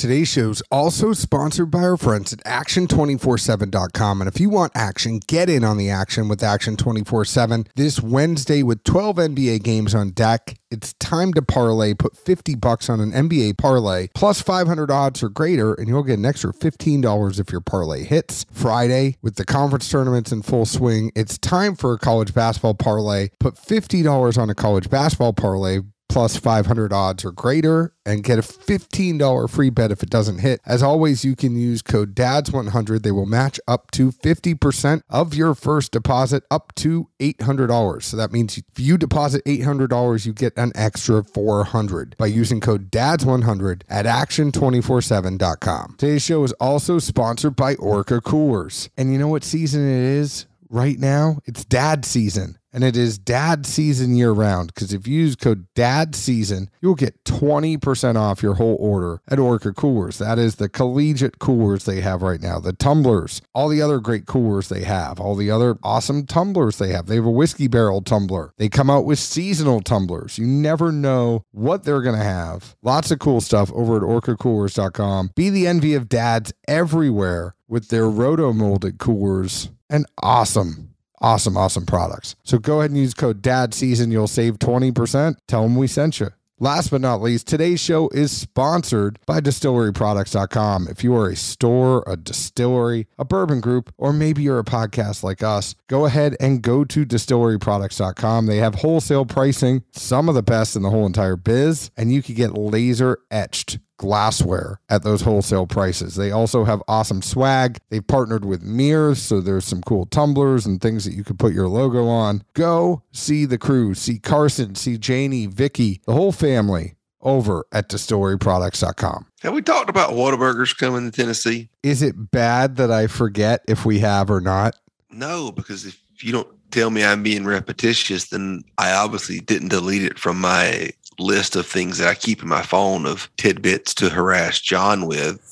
Today's 0.00 0.28
show 0.28 0.48
is 0.48 0.62
also 0.70 1.12
sponsored 1.12 1.70
by 1.70 1.80
our 1.80 1.98
friends 1.98 2.32
at 2.32 2.42
Action247.com. 2.44 4.22
And 4.22 4.28
if 4.28 4.40
you 4.40 4.48
want 4.48 4.72
action, 4.74 5.20
get 5.26 5.50
in 5.50 5.62
on 5.62 5.76
the 5.76 5.90
action 5.90 6.26
with 6.26 6.42
Action 6.42 6.78
24 6.78 7.26
7. 7.26 7.66
This 7.76 8.00
Wednesday, 8.00 8.62
with 8.62 8.82
12 8.84 9.16
NBA 9.16 9.62
games 9.62 9.94
on 9.94 10.12
deck, 10.12 10.56
it's 10.70 10.94
time 10.94 11.34
to 11.34 11.42
parlay. 11.42 11.92
Put 11.92 12.16
50 12.16 12.54
bucks 12.54 12.88
on 12.88 13.00
an 13.00 13.12
NBA 13.12 13.58
parlay 13.58 14.08
plus 14.14 14.40
500 14.40 14.90
odds 14.90 15.22
or 15.22 15.28
greater, 15.28 15.74
and 15.74 15.86
you'll 15.86 16.02
get 16.02 16.18
an 16.18 16.24
extra 16.24 16.54
$15 16.54 17.38
if 17.38 17.52
your 17.52 17.60
parlay 17.60 18.04
hits. 18.04 18.46
Friday, 18.50 19.18
with 19.20 19.34
the 19.34 19.44
conference 19.44 19.90
tournaments 19.90 20.32
in 20.32 20.40
full 20.40 20.64
swing, 20.64 21.12
it's 21.14 21.36
time 21.36 21.76
for 21.76 21.92
a 21.92 21.98
college 21.98 22.32
basketball 22.32 22.72
parlay. 22.72 23.28
Put 23.38 23.56
$50 23.56 24.38
on 24.38 24.48
a 24.48 24.54
college 24.54 24.88
basketball 24.88 25.34
parlay 25.34 25.80
plus 26.10 26.36
500 26.36 26.92
odds 26.92 27.24
or 27.24 27.30
greater 27.30 27.94
and 28.04 28.24
get 28.24 28.38
a 28.38 28.42
$15 28.42 29.48
free 29.48 29.70
bet 29.70 29.92
if 29.92 30.02
it 30.02 30.10
doesn't 30.10 30.40
hit. 30.40 30.60
As 30.66 30.82
always, 30.82 31.24
you 31.24 31.36
can 31.36 31.54
use 31.54 31.82
code 31.82 32.16
DADS100. 32.16 33.02
They 33.02 33.12
will 33.12 33.26
match 33.26 33.60
up 33.68 33.92
to 33.92 34.10
50% 34.10 35.02
of 35.08 35.34
your 35.34 35.54
first 35.54 35.92
deposit 35.92 36.42
up 36.50 36.74
to 36.76 37.08
$800. 37.20 38.02
So 38.02 38.16
that 38.16 38.32
means 38.32 38.58
if 38.58 38.64
you 38.78 38.98
deposit 38.98 39.44
$800, 39.44 40.26
you 40.26 40.32
get 40.32 40.52
an 40.56 40.72
extra 40.74 41.22
400 41.22 42.16
by 42.18 42.26
using 42.26 42.60
code 42.60 42.90
DADS100 42.90 43.82
at 43.88 44.04
action247.com. 44.04 45.94
Today's 45.96 46.22
show 46.22 46.42
is 46.42 46.52
also 46.54 46.98
sponsored 46.98 47.54
by 47.54 47.76
Orca 47.76 48.20
Coolers. 48.20 48.90
And 48.96 49.12
you 49.12 49.18
know 49.18 49.28
what 49.28 49.44
season 49.44 49.88
it 49.88 50.02
is 50.02 50.46
right 50.68 50.98
now? 50.98 51.38
It's 51.46 51.64
dad 51.64 52.04
season 52.04 52.58
and 52.72 52.84
it 52.84 52.96
is 52.96 53.18
dad 53.18 53.66
season 53.66 54.14
year 54.16 54.32
round 54.32 54.72
because 54.74 54.92
if 54.92 55.06
you 55.06 55.20
use 55.20 55.36
code 55.36 55.66
dad 55.74 56.14
season 56.14 56.70
you'll 56.80 56.94
get 56.94 57.22
20% 57.24 58.16
off 58.16 58.42
your 58.42 58.54
whole 58.54 58.76
order 58.80 59.20
at 59.28 59.38
orca 59.38 59.72
coolers. 59.72 60.18
That 60.18 60.38
is 60.38 60.56
the 60.56 60.68
collegiate 60.68 61.38
coolers 61.38 61.84
they 61.84 62.00
have 62.00 62.22
right 62.22 62.40
now 62.40 62.58
the 62.58 62.72
tumblers 62.72 63.42
all 63.54 63.68
the 63.68 63.82
other 63.82 63.98
great 63.98 64.26
coolers 64.26 64.68
they 64.68 64.84
have 64.84 65.20
all 65.20 65.34
the 65.34 65.50
other 65.50 65.78
awesome 65.82 66.26
tumblers 66.26 66.78
they 66.78 66.92
have. 66.92 67.06
They 67.06 67.16
have 67.16 67.24
a 67.24 67.30
whiskey 67.30 67.68
barrel 67.68 68.02
tumbler. 68.02 68.52
They 68.56 68.68
come 68.68 68.90
out 68.90 69.04
with 69.04 69.18
seasonal 69.18 69.80
tumblers. 69.80 70.38
You 70.38 70.46
never 70.46 70.92
know 70.92 71.44
what 71.52 71.84
they're 71.84 72.02
going 72.02 72.18
to 72.18 72.24
have. 72.24 72.76
Lots 72.82 73.10
of 73.10 73.18
cool 73.18 73.40
stuff 73.40 73.72
over 73.72 73.96
at 73.96 74.02
orcacoolers.com 74.02 75.30
be 75.34 75.50
the 75.50 75.66
envy 75.66 75.94
of 75.94 76.08
dads 76.08 76.52
everywhere 76.66 77.54
with 77.68 77.88
their 77.88 78.08
roto 78.08 78.52
molded 78.52 78.98
coolers 78.98 79.70
and 79.88 80.06
awesome 80.22 80.94
awesome, 81.20 81.56
awesome 81.56 81.86
products. 81.86 82.36
So 82.44 82.58
go 82.58 82.80
ahead 82.80 82.90
and 82.90 82.98
use 82.98 83.14
code 83.14 83.42
DAD 83.42 83.74
season. 83.74 84.10
You'll 84.10 84.26
save 84.26 84.58
20%. 84.58 85.36
Tell 85.46 85.62
them 85.62 85.76
we 85.76 85.86
sent 85.86 86.20
you. 86.20 86.30
Last 86.62 86.90
but 86.90 87.00
not 87.00 87.22
least, 87.22 87.46
today's 87.46 87.80
show 87.80 88.10
is 88.10 88.30
sponsored 88.30 89.18
by 89.24 89.40
distilleryproducts.com. 89.40 90.88
If 90.88 91.02
you 91.02 91.16
are 91.16 91.30
a 91.30 91.34
store, 91.34 92.04
a 92.06 92.18
distillery, 92.18 93.06
a 93.18 93.24
bourbon 93.24 93.62
group, 93.62 93.94
or 93.96 94.12
maybe 94.12 94.42
you're 94.42 94.58
a 94.58 94.64
podcast 94.64 95.22
like 95.22 95.42
us, 95.42 95.74
go 95.88 96.04
ahead 96.04 96.36
and 96.38 96.60
go 96.60 96.84
to 96.84 97.06
distilleryproducts.com. 97.06 98.44
They 98.44 98.58
have 98.58 98.74
wholesale 98.74 99.24
pricing, 99.24 99.84
some 99.92 100.28
of 100.28 100.34
the 100.34 100.42
best 100.42 100.76
in 100.76 100.82
the 100.82 100.90
whole 100.90 101.06
entire 101.06 101.36
biz, 101.36 101.90
and 101.96 102.12
you 102.12 102.22
can 102.22 102.34
get 102.34 102.52
laser 102.52 103.16
etched 103.30 103.78
glassware 104.00 104.80
at 104.88 105.02
those 105.02 105.20
wholesale 105.20 105.66
prices. 105.66 106.16
They 106.16 106.30
also 106.30 106.64
have 106.64 106.82
awesome 106.88 107.20
swag. 107.20 107.76
They've 107.90 108.06
partnered 108.06 108.46
with 108.46 108.62
mirrors, 108.62 109.20
so 109.20 109.42
there's 109.42 109.66
some 109.66 109.82
cool 109.82 110.06
tumblers 110.06 110.64
and 110.64 110.80
things 110.80 111.04
that 111.04 111.12
you 111.12 111.22
could 111.22 111.38
put 111.38 111.52
your 111.52 111.68
logo 111.68 112.06
on. 112.06 112.42
Go 112.54 113.02
see 113.12 113.44
the 113.44 113.58
crew, 113.58 113.92
see 113.92 114.18
Carson, 114.18 114.74
see 114.74 114.96
Janie, 114.96 115.44
Vicky, 115.44 116.00
the 116.06 116.14
whole 116.14 116.32
family 116.32 116.94
over 117.20 117.66
at 117.72 117.90
distilleryproducts.com. 117.90 119.26
Have 119.42 119.52
we 119.52 119.60
talked 119.60 119.90
about 119.90 120.12
Whataburgers 120.12 120.74
coming 120.74 121.10
to 121.10 121.14
Tennessee? 121.14 121.68
Is 121.82 122.00
it 122.00 122.30
bad 122.30 122.76
that 122.76 122.90
I 122.90 123.06
forget 123.06 123.62
if 123.68 123.84
we 123.84 123.98
have 123.98 124.30
or 124.30 124.40
not? 124.40 124.76
No, 125.10 125.52
because 125.52 125.84
if 125.84 126.00
you 126.24 126.32
don't 126.32 126.48
tell 126.70 126.88
me 126.88 127.04
I'm 127.04 127.22
being 127.22 127.44
repetitious, 127.44 128.30
then 128.30 128.62
I 128.78 128.92
obviously 128.92 129.40
didn't 129.40 129.68
delete 129.68 130.04
it 130.04 130.18
from 130.18 130.40
my 130.40 130.90
list 131.20 131.56
of 131.56 131.66
things 131.66 131.98
that 131.98 132.08
I 132.08 132.14
keep 132.14 132.42
in 132.42 132.48
my 132.48 132.62
phone 132.62 133.06
of 133.06 133.30
tidbits 133.36 133.94
to 133.94 134.10
harass 134.10 134.60
John 134.60 135.06
with. 135.06 135.46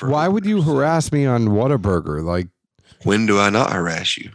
Why 0.00 0.28
would 0.28 0.46
you 0.46 0.62
harass 0.62 1.12
me 1.12 1.26
on 1.26 1.48
Whataburger? 1.48 2.24
Like, 2.24 2.48
when 3.04 3.26
do 3.26 3.38
I 3.38 3.50
not 3.50 3.72
harass 3.72 4.16
you? 4.16 4.30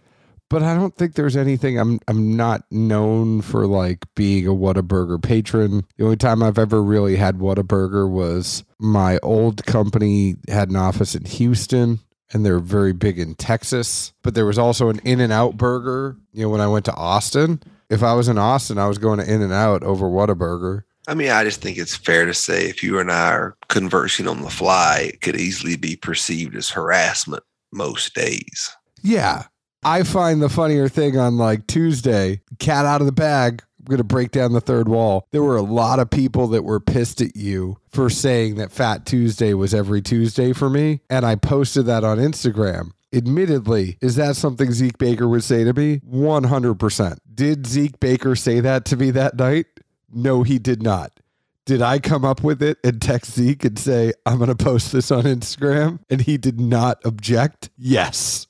But 0.47 0.62
I 0.62 0.75
don't 0.75 0.96
think 0.96 1.16
there's 1.16 1.35
anything. 1.35 1.79
I'm 1.79 2.00
I'm 2.07 2.38
not 2.38 2.63
known 2.69 3.41
for 3.41 3.66
like 3.66 4.06
being 4.16 4.46
a 4.46 4.51
Whataburger 4.51 5.22
patron. 5.22 5.85
The 5.97 6.03
only 6.03 6.18
time 6.18 6.44
I've 6.44 6.59
ever 6.59 6.84
really 6.84 7.16
had 7.16 7.40
Whataburger 7.40 8.07
was 8.07 8.63
my 8.79 9.17
old 9.23 9.66
company 9.66 10.35
had 10.47 10.69
an 10.69 10.75
office 10.75 11.16
in 11.16 11.25
Houston 11.25 12.00
and 12.31 12.46
they're 12.46 12.59
very 12.59 12.94
big 12.94 13.19
in 13.19 13.35
Texas. 13.35 14.13
But 14.23 14.35
there 14.35 14.46
was 14.46 14.57
also 14.57 14.90
an 14.90 15.00
In 15.03 15.19
and 15.19 15.34
Out 15.34 15.57
burger, 15.57 16.17
you 16.34 16.44
know, 16.44 16.50
when 16.50 16.62
I 16.62 16.67
went 16.67 16.85
to 16.85 16.94
Austin. 16.94 17.62
If 17.90 18.03
I 18.03 18.13
was 18.13 18.28
in 18.28 18.38
Austin, 18.38 18.78
I 18.78 18.88
was 18.88 18.97
going 18.97 19.19
to 19.19 19.31
In 19.31 19.41
and 19.41 19.53
Out 19.53 19.84
over 19.84 20.07
Whataburger. 20.07 20.84
I 21.07 21.13
mean, 21.13 21.29
I 21.29 21.44
just 21.44 21.62
think 21.62 21.78
it's 21.78 21.96
fair 21.96 22.25
to 22.25 22.34
say 22.34 22.66
if 22.66 22.81
you 22.81 23.00
and 23.00 23.12
I 23.12 23.31
are 23.31 23.57
conversing 23.68 24.28
on 24.28 24.41
the 24.41 24.50
fly, 24.50 25.12
it 25.13 25.22
could 25.22 25.35
easily 25.35 25.75
be 25.75 25.96
perceived 25.96 26.56
as 26.56 26.69
harassment 26.69 27.44
most 27.72 28.16
days. 28.16 28.75
Yeah. 29.03 29.44
I 29.84 30.01
find 30.01 30.41
the 30.41 30.50
funnier 30.50 30.90
thing 30.90 31.16
on 31.16 31.38
like 31.38 31.68
Tuesday, 31.68 32.41
cat 32.57 32.85
out 32.85 33.01
of 33.01 33.06
the 33.06 33.13
bag. 33.13 33.62
I'm 33.79 33.85
going 33.85 33.97
to 34.00 34.03
break 34.03 34.31
down 34.31 34.53
the 34.53 34.62
third 34.62 34.90
wall. 34.90 35.28
There 35.31 35.44
were 35.44 35.57
a 35.57 35.62
lot 35.62 36.00
of 36.00 36.09
people 36.09 36.47
that 36.47 36.63
were 36.63 36.79
pissed 36.79 37.22
at 37.22 37.35
you 37.35 37.78
for 37.91 38.09
saying 38.09 38.56
that 38.56 38.72
Fat 38.72 39.06
Tuesday 39.06 39.53
was 39.53 39.75
every 39.75 40.02
Tuesday 40.02 40.53
for 40.53 40.72
me. 40.72 41.02
And 41.07 41.23
I 41.23 41.35
posted 41.35 41.85
that 41.85 42.03
on 42.03 42.17
Instagram. 42.17 42.90
Admittedly, 43.13 44.00
is 44.02 44.16
that 44.16 44.35
something 44.35 44.72
Zeke 44.72 44.97
Baker 44.97 45.28
would 45.28 45.44
say 45.44 45.63
to 45.63 45.72
me? 45.72 46.00
100%. 46.00 47.17
Did 47.35 47.68
Zeke 47.68 48.00
Baker 48.00 48.34
say 48.34 48.62
that 48.62 48.85
to 48.85 48.96
me 48.96 49.12
that 49.12 49.35
night? 49.35 49.66
No, 50.09 50.44
he 50.44 50.57
did 50.57 50.81
not. 50.81 51.19
Did 51.66 51.81
I 51.81 52.00
come 52.00 52.23
up 52.23 52.44
with 52.44 52.63
it 52.63 52.78
and 52.81 53.01
text 53.01 53.34
Zeke 53.34 53.66
and 53.66 53.78
say, 53.78 54.13
I'm 54.25 54.38
going 54.38 54.56
to 54.56 54.56
post 54.56 54.94
this 54.94 55.12
on 55.12 55.23
Instagram? 55.23 56.00
And 56.09 56.22
he 56.22 56.38
did 56.38 56.62
not 56.62 57.01
object? 57.03 57.72
Yes. 57.78 58.47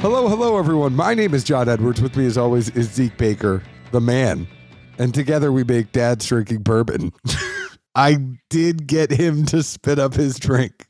Hello, 0.00 0.28
hello, 0.28 0.56
everyone. 0.56 0.94
My 0.94 1.12
name 1.12 1.34
is 1.34 1.42
John 1.42 1.68
Edwards. 1.68 2.00
With 2.00 2.16
me, 2.16 2.24
as 2.24 2.38
always, 2.38 2.68
is 2.70 2.88
Zeke 2.88 3.18
Baker, 3.18 3.64
the 3.90 4.00
man. 4.00 4.46
And 4.96 5.12
together 5.12 5.50
we 5.50 5.64
make 5.64 5.90
Dad's 5.90 6.24
Drinking 6.24 6.62
Bourbon. 6.62 7.12
I 7.96 8.18
did 8.48 8.86
get 8.86 9.10
him 9.10 9.44
to 9.46 9.60
spit 9.64 9.98
up 9.98 10.14
his 10.14 10.38
drink. 10.38 10.86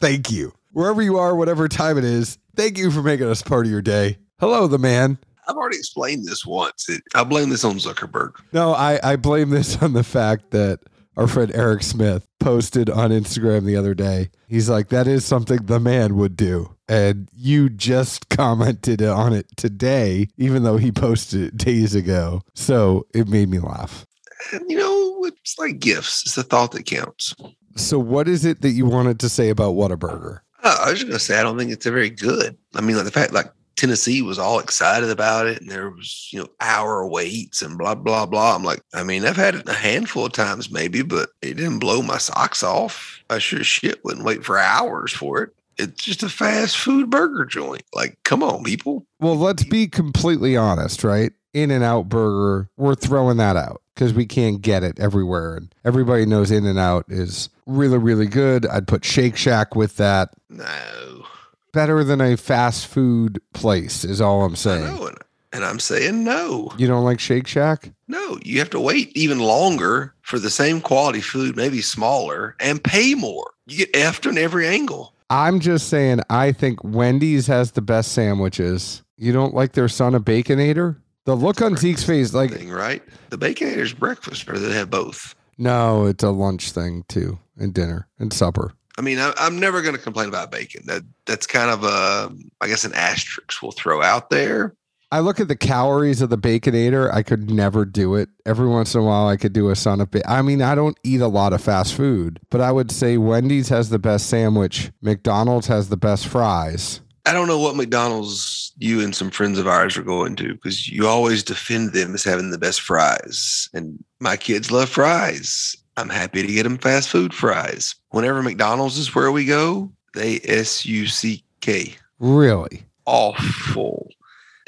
Thank 0.00 0.32
you. 0.32 0.52
Wherever 0.72 1.00
you 1.00 1.18
are, 1.18 1.36
whatever 1.36 1.68
time 1.68 1.98
it 1.98 2.04
is, 2.04 2.36
thank 2.56 2.78
you 2.78 2.90
for 2.90 3.00
making 3.00 3.28
us 3.28 3.42
part 3.42 3.66
of 3.66 3.70
your 3.70 3.80
day. 3.80 4.18
Hello, 4.40 4.66
the 4.66 4.76
man. 4.76 5.18
I've 5.46 5.54
already 5.54 5.76
explained 5.76 6.26
this 6.26 6.44
once. 6.44 6.88
It, 6.88 7.04
I 7.14 7.22
blame 7.22 7.50
this 7.50 7.62
on 7.62 7.76
Zuckerberg. 7.76 8.32
No, 8.52 8.74
I, 8.74 8.98
I 9.04 9.14
blame 9.14 9.50
this 9.50 9.80
on 9.80 9.92
the 9.92 10.02
fact 10.02 10.50
that 10.50 10.80
our 11.16 11.28
friend 11.28 11.52
Eric 11.54 11.84
Smith 11.84 12.26
posted 12.40 12.90
on 12.90 13.10
Instagram 13.10 13.64
the 13.64 13.76
other 13.76 13.94
day. 13.94 14.30
He's 14.48 14.68
like, 14.68 14.88
that 14.88 15.06
is 15.06 15.24
something 15.24 15.58
the 15.66 15.78
man 15.78 16.16
would 16.16 16.36
do. 16.36 16.74
And 16.88 17.28
you 17.34 17.68
just 17.68 18.28
commented 18.30 19.02
on 19.02 19.32
it 19.32 19.46
today, 19.56 20.28
even 20.36 20.62
though 20.62 20.76
he 20.76 20.92
posted 20.92 21.42
it 21.42 21.56
days 21.56 21.94
ago. 21.94 22.42
So 22.54 23.06
it 23.14 23.28
made 23.28 23.48
me 23.48 23.58
laugh. 23.58 24.06
And, 24.52 24.70
you 24.70 24.78
know, 24.78 25.24
it's 25.24 25.58
like 25.58 25.80
gifts. 25.80 26.22
It's 26.22 26.34
the 26.34 26.42
thought 26.42 26.72
that 26.72 26.86
counts. 26.86 27.34
So, 27.76 27.98
what 27.98 28.28
is 28.28 28.44
it 28.44 28.62
that 28.62 28.70
you 28.70 28.86
wanted 28.86 29.20
to 29.20 29.28
say 29.28 29.50
about 29.50 29.74
Whataburger? 29.74 30.40
Uh, 30.62 30.78
I 30.84 30.90
was 30.90 31.00
just 31.00 31.08
going 31.08 31.18
to 31.18 31.24
say, 31.24 31.38
I 31.38 31.42
don't 31.42 31.58
think 31.58 31.70
it's 31.70 31.86
a 31.86 31.92
very 31.92 32.10
good. 32.10 32.56
I 32.74 32.80
mean, 32.80 32.96
like 32.96 33.04
the 33.04 33.10
fact, 33.12 33.32
like 33.32 33.52
Tennessee 33.76 34.22
was 34.22 34.38
all 34.40 34.58
excited 34.58 35.08
about 35.08 35.46
it, 35.46 35.60
and 35.60 35.70
there 35.70 35.90
was, 35.90 36.28
you 36.32 36.40
know, 36.40 36.48
hour 36.60 37.06
waits 37.06 37.62
and 37.62 37.78
blah 37.78 37.94
blah 37.94 38.26
blah. 38.26 38.56
I'm 38.56 38.64
like, 38.64 38.80
I 38.92 39.04
mean, 39.04 39.24
I've 39.24 39.36
had 39.36 39.54
it 39.54 39.68
a 39.68 39.74
handful 39.74 40.26
of 40.26 40.32
times, 40.32 40.70
maybe, 40.70 41.02
but 41.02 41.30
it 41.42 41.54
didn't 41.54 41.78
blow 41.78 42.02
my 42.02 42.18
socks 42.18 42.64
off. 42.64 43.22
I 43.30 43.38
sure 43.38 43.62
shit 43.62 44.04
wouldn't 44.04 44.26
wait 44.26 44.44
for 44.44 44.58
hours 44.58 45.12
for 45.12 45.42
it. 45.42 45.50
It's 45.78 46.02
just 46.04 46.22
a 46.22 46.28
fast 46.28 46.76
food 46.76 47.10
burger 47.10 47.44
joint. 47.44 47.82
Like, 47.94 48.18
come 48.24 48.42
on, 48.42 48.64
people. 48.64 49.06
Well, 49.20 49.36
let's 49.36 49.64
be 49.64 49.86
completely 49.86 50.56
honest, 50.56 51.04
right? 51.04 51.32
In 51.54 51.70
and 51.70 51.82
Out 51.84 52.08
Burger, 52.08 52.68
we're 52.76 52.94
throwing 52.94 53.38
that 53.38 53.56
out 53.56 53.82
because 53.94 54.12
we 54.12 54.26
can't 54.26 54.60
get 54.60 54.82
it 54.84 54.98
everywhere. 55.00 55.56
And 55.56 55.74
everybody 55.84 56.26
knows 56.26 56.50
In 56.50 56.66
and 56.66 56.78
Out 56.78 57.06
is 57.08 57.48
really, 57.66 57.98
really 57.98 58.26
good. 58.26 58.66
I'd 58.66 58.86
put 58.86 59.04
Shake 59.04 59.36
Shack 59.36 59.74
with 59.74 59.96
that. 59.96 60.30
No. 60.50 61.24
Better 61.72 62.02
than 62.04 62.20
a 62.20 62.36
fast 62.36 62.86
food 62.86 63.40
place, 63.54 64.04
is 64.04 64.20
all 64.20 64.44
I'm 64.44 64.56
saying. 64.56 65.08
and 65.52 65.64
I'm 65.64 65.78
saying 65.80 66.24
no. 66.24 66.72
You 66.76 66.86
don't 66.86 67.04
like 67.04 67.20
Shake 67.20 67.46
Shack? 67.46 67.90
No, 68.08 68.38
you 68.44 68.58
have 68.58 68.70
to 68.70 68.80
wait 68.80 69.10
even 69.16 69.38
longer 69.38 70.14
for 70.22 70.38
the 70.38 70.50
same 70.50 70.80
quality 70.80 71.20
food, 71.20 71.56
maybe 71.56 71.80
smaller, 71.82 72.56
and 72.60 72.82
pay 72.82 73.14
more. 73.14 73.50
You 73.66 73.78
get 73.78 73.92
effed 73.92 74.28
on 74.28 74.38
every 74.38 74.66
angle. 74.66 75.14
I'm 75.30 75.60
just 75.60 75.88
saying, 75.88 76.20
I 76.30 76.52
think 76.52 76.82
Wendy's 76.82 77.46
has 77.48 77.72
the 77.72 77.82
best 77.82 78.12
sandwiches. 78.12 79.02
You 79.16 79.32
don't 79.32 79.54
like 79.54 79.72
their 79.72 79.88
son 79.88 80.14
of 80.14 80.24
Baconator? 80.24 80.96
The 81.24 81.34
look 81.34 81.60
on 81.60 81.76
Zeke's 81.76 82.04
face, 82.04 82.32
like, 82.32 82.52
Thing, 82.52 82.70
right? 82.70 83.02
The 83.28 83.36
Baconator's 83.36 83.92
breakfast, 83.92 84.48
or 84.48 84.58
they 84.58 84.72
have 84.72 84.90
both? 84.90 85.34
no, 85.58 86.06
it's 86.06 86.24
a 86.24 86.30
lunch 86.30 86.70
thing 86.70 87.04
too, 87.08 87.38
and 87.58 87.74
dinner 87.74 88.08
and 88.18 88.32
supper. 88.32 88.72
I 88.96 89.00
mean, 89.00 89.18
I, 89.18 89.32
I'm 89.36 89.60
never 89.60 89.82
going 89.82 89.94
to 89.94 90.00
complain 90.00 90.28
about 90.28 90.50
bacon. 90.50 90.82
That 90.86 91.02
that's 91.26 91.46
kind 91.46 91.70
of 91.70 91.84
a, 91.84 92.32
I 92.60 92.68
guess, 92.68 92.84
an 92.84 92.94
asterisk 92.94 93.62
we'll 93.62 93.72
throw 93.72 94.02
out 94.02 94.30
there. 94.30 94.74
I 95.10 95.20
look 95.20 95.40
at 95.40 95.48
the 95.48 95.56
calories 95.56 96.20
of 96.20 96.28
the 96.28 96.36
Baconator. 96.36 97.12
I 97.12 97.22
could 97.22 97.50
never 97.50 97.84
do 97.86 98.14
it. 98.14 98.28
Every 98.44 98.68
once 98.68 98.94
in 98.94 99.00
a 99.00 99.04
while, 99.04 99.26
I 99.26 99.36
could 99.36 99.54
do 99.54 99.70
a 99.70 99.76
son 99.76 100.00
of 100.02 100.10
bacon. 100.10 100.30
I 100.30 100.42
mean, 100.42 100.60
I 100.60 100.74
don't 100.74 100.98
eat 101.02 101.22
a 101.22 101.28
lot 101.28 101.54
of 101.54 101.62
fast 101.62 101.94
food, 101.94 102.40
but 102.50 102.60
I 102.60 102.72
would 102.72 102.90
say 102.90 103.16
Wendy's 103.16 103.70
has 103.70 103.88
the 103.88 103.98
best 103.98 104.28
sandwich. 104.28 104.90
McDonald's 105.00 105.66
has 105.68 105.88
the 105.88 105.96
best 105.96 106.26
fries. 106.26 107.00
I 107.24 107.32
don't 107.32 107.48
know 107.48 107.58
what 107.58 107.76
McDonald's 107.76 108.72
you 108.78 109.02
and 109.02 109.14
some 109.14 109.30
friends 109.30 109.58
of 109.58 109.66
ours 109.66 109.96
are 109.96 110.02
going 110.02 110.36
to 110.36 110.54
because 110.54 110.88
you 110.88 111.06
always 111.06 111.42
defend 111.42 111.92
them 111.92 112.14
as 112.14 112.24
having 112.24 112.50
the 112.50 112.58
best 112.58 112.80
fries. 112.80 113.68
And 113.74 114.02
my 114.20 114.36
kids 114.36 114.70
love 114.70 114.88
fries. 114.88 115.76
I'm 115.96 116.08
happy 116.08 116.42
to 116.42 116.52
get 116.52 116.62
them 116.62 116.78
fast 116.78 117.08
food 117.08 117.34
fries. 117.34 117.94
Whenever 118.10 118.42
McDonald's 118.42 118.98
is 118.98 119.14
where 119.14 119.32
we 119.32 119.44
go, 119.44 119.90
they 120.14 120.40
S 120.44 120.86
U 120.86 121.06
C 121.06 121.42
K. 121.60 121.96
Really? 122.18 122.84
Awful. 123.04 124.07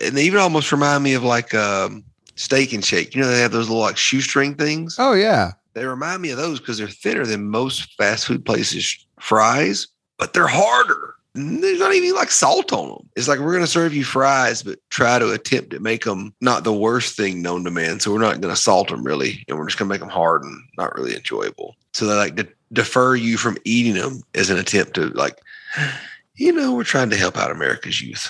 And 0.01 0.17
they 0.17 0.25
even 0.25 0.41
almost 0.41 0.73
remind 0.73 1.05
me 1.05 1.15
of 1.15 1.23
like 1.23 1.55
um, 1.55 2.05
steak 2.37 2.73
and 2.73 2.85
shake. 2.85 3.15
You 3.15 3.23
know, 3.23 3.29
they 3.29 3.41
have 3.41 3.53
those 3.53 3.69
little 3.69 3.83
like 3.83 3.97
shoestring 3.97 4.55
things. 4.55 4.97
Oh, 4.99 5.13
yeah. 5.13 5.53
They 5.75 5.85
remind 5.85 6.23
me 6.23 6.31
of 6.31 6.39
those 6.39 6.59
because 6.59 6.79
they're 6.79 6.89
thinner 6.89 7.25
than 7.25 7.49
most 7.49 7.95
fast 7.95 8.27
food 8.27 8.45
places' 8.45 9.07
fries, 9.21 9.87
but 10.19 10.33
they're 10.33 10.47
harder. 10.47 11.15
There's 11.35 11.79
not 11.79 11.95
even 11.95 12.15
like 12.15 12.33
salt 12.33 12.73
on 12.73 12.89
them. 12.89 13.09
It's 13.15 13.29
like 13.29 13.39
we're 13.39 13.53
going 13.53 13.63
to 13.63 13.71
serve 13.71 13.95
you 13.95 14.03
fries, 14.03 14.65
but 14.65 14.81
try 14.91 15.21
to 15.21 15.31
attempt 15.31 15.71
to 15.71 15.79
make 15.79 16.05
them 16.05 16.35
not 16.41 16.65
the 16.65 16.73
worst 16.73 17.17
thing 17.17 17.41
known 17.41 17.63
to 17.65 17.71
man. 17.71 18.01
So 18.01 18.13
we're 18.13 18.19
not 18.19 18.41
going 18.41 18.53
to 18.53 18.61
salt 18.61 18.89
them 18.89 19.05
really, 19.05 19.45
and 19.47 19.57
we're 19.57 19.67
just 19.67 19.79
going 19.79 19.89
to 19.89 19.93
make 19.93 20.01
them 20.01 20.09
hard 20.09 20.43
and 20.43 20.61
not 20.77 20.95
really 20.97 21.15
enjoyable. 21.15 21.77
So 21.93 22.07
they 22.07 22.15
like 22.15 22.37
to 22.37 22.49
defer 22.73 23.15
you 23.15 23.37
from 23.37 23.59
eating 23.65 23.95
them 23.95 24.23
as 24.35 24.51
an 24.51 24.59
attempt 24.59 24.95
to 24.95 25.07
like, 25.11 25.39
you 26.35 26.53
know, 26.53 26.75
we're 26.75 26.83
trying 26.83 27.11
to 27.11 27.17
help 27.17 27.37
out 27.37 27.53
America's 27.53 28.03
youth. 28.03 28.29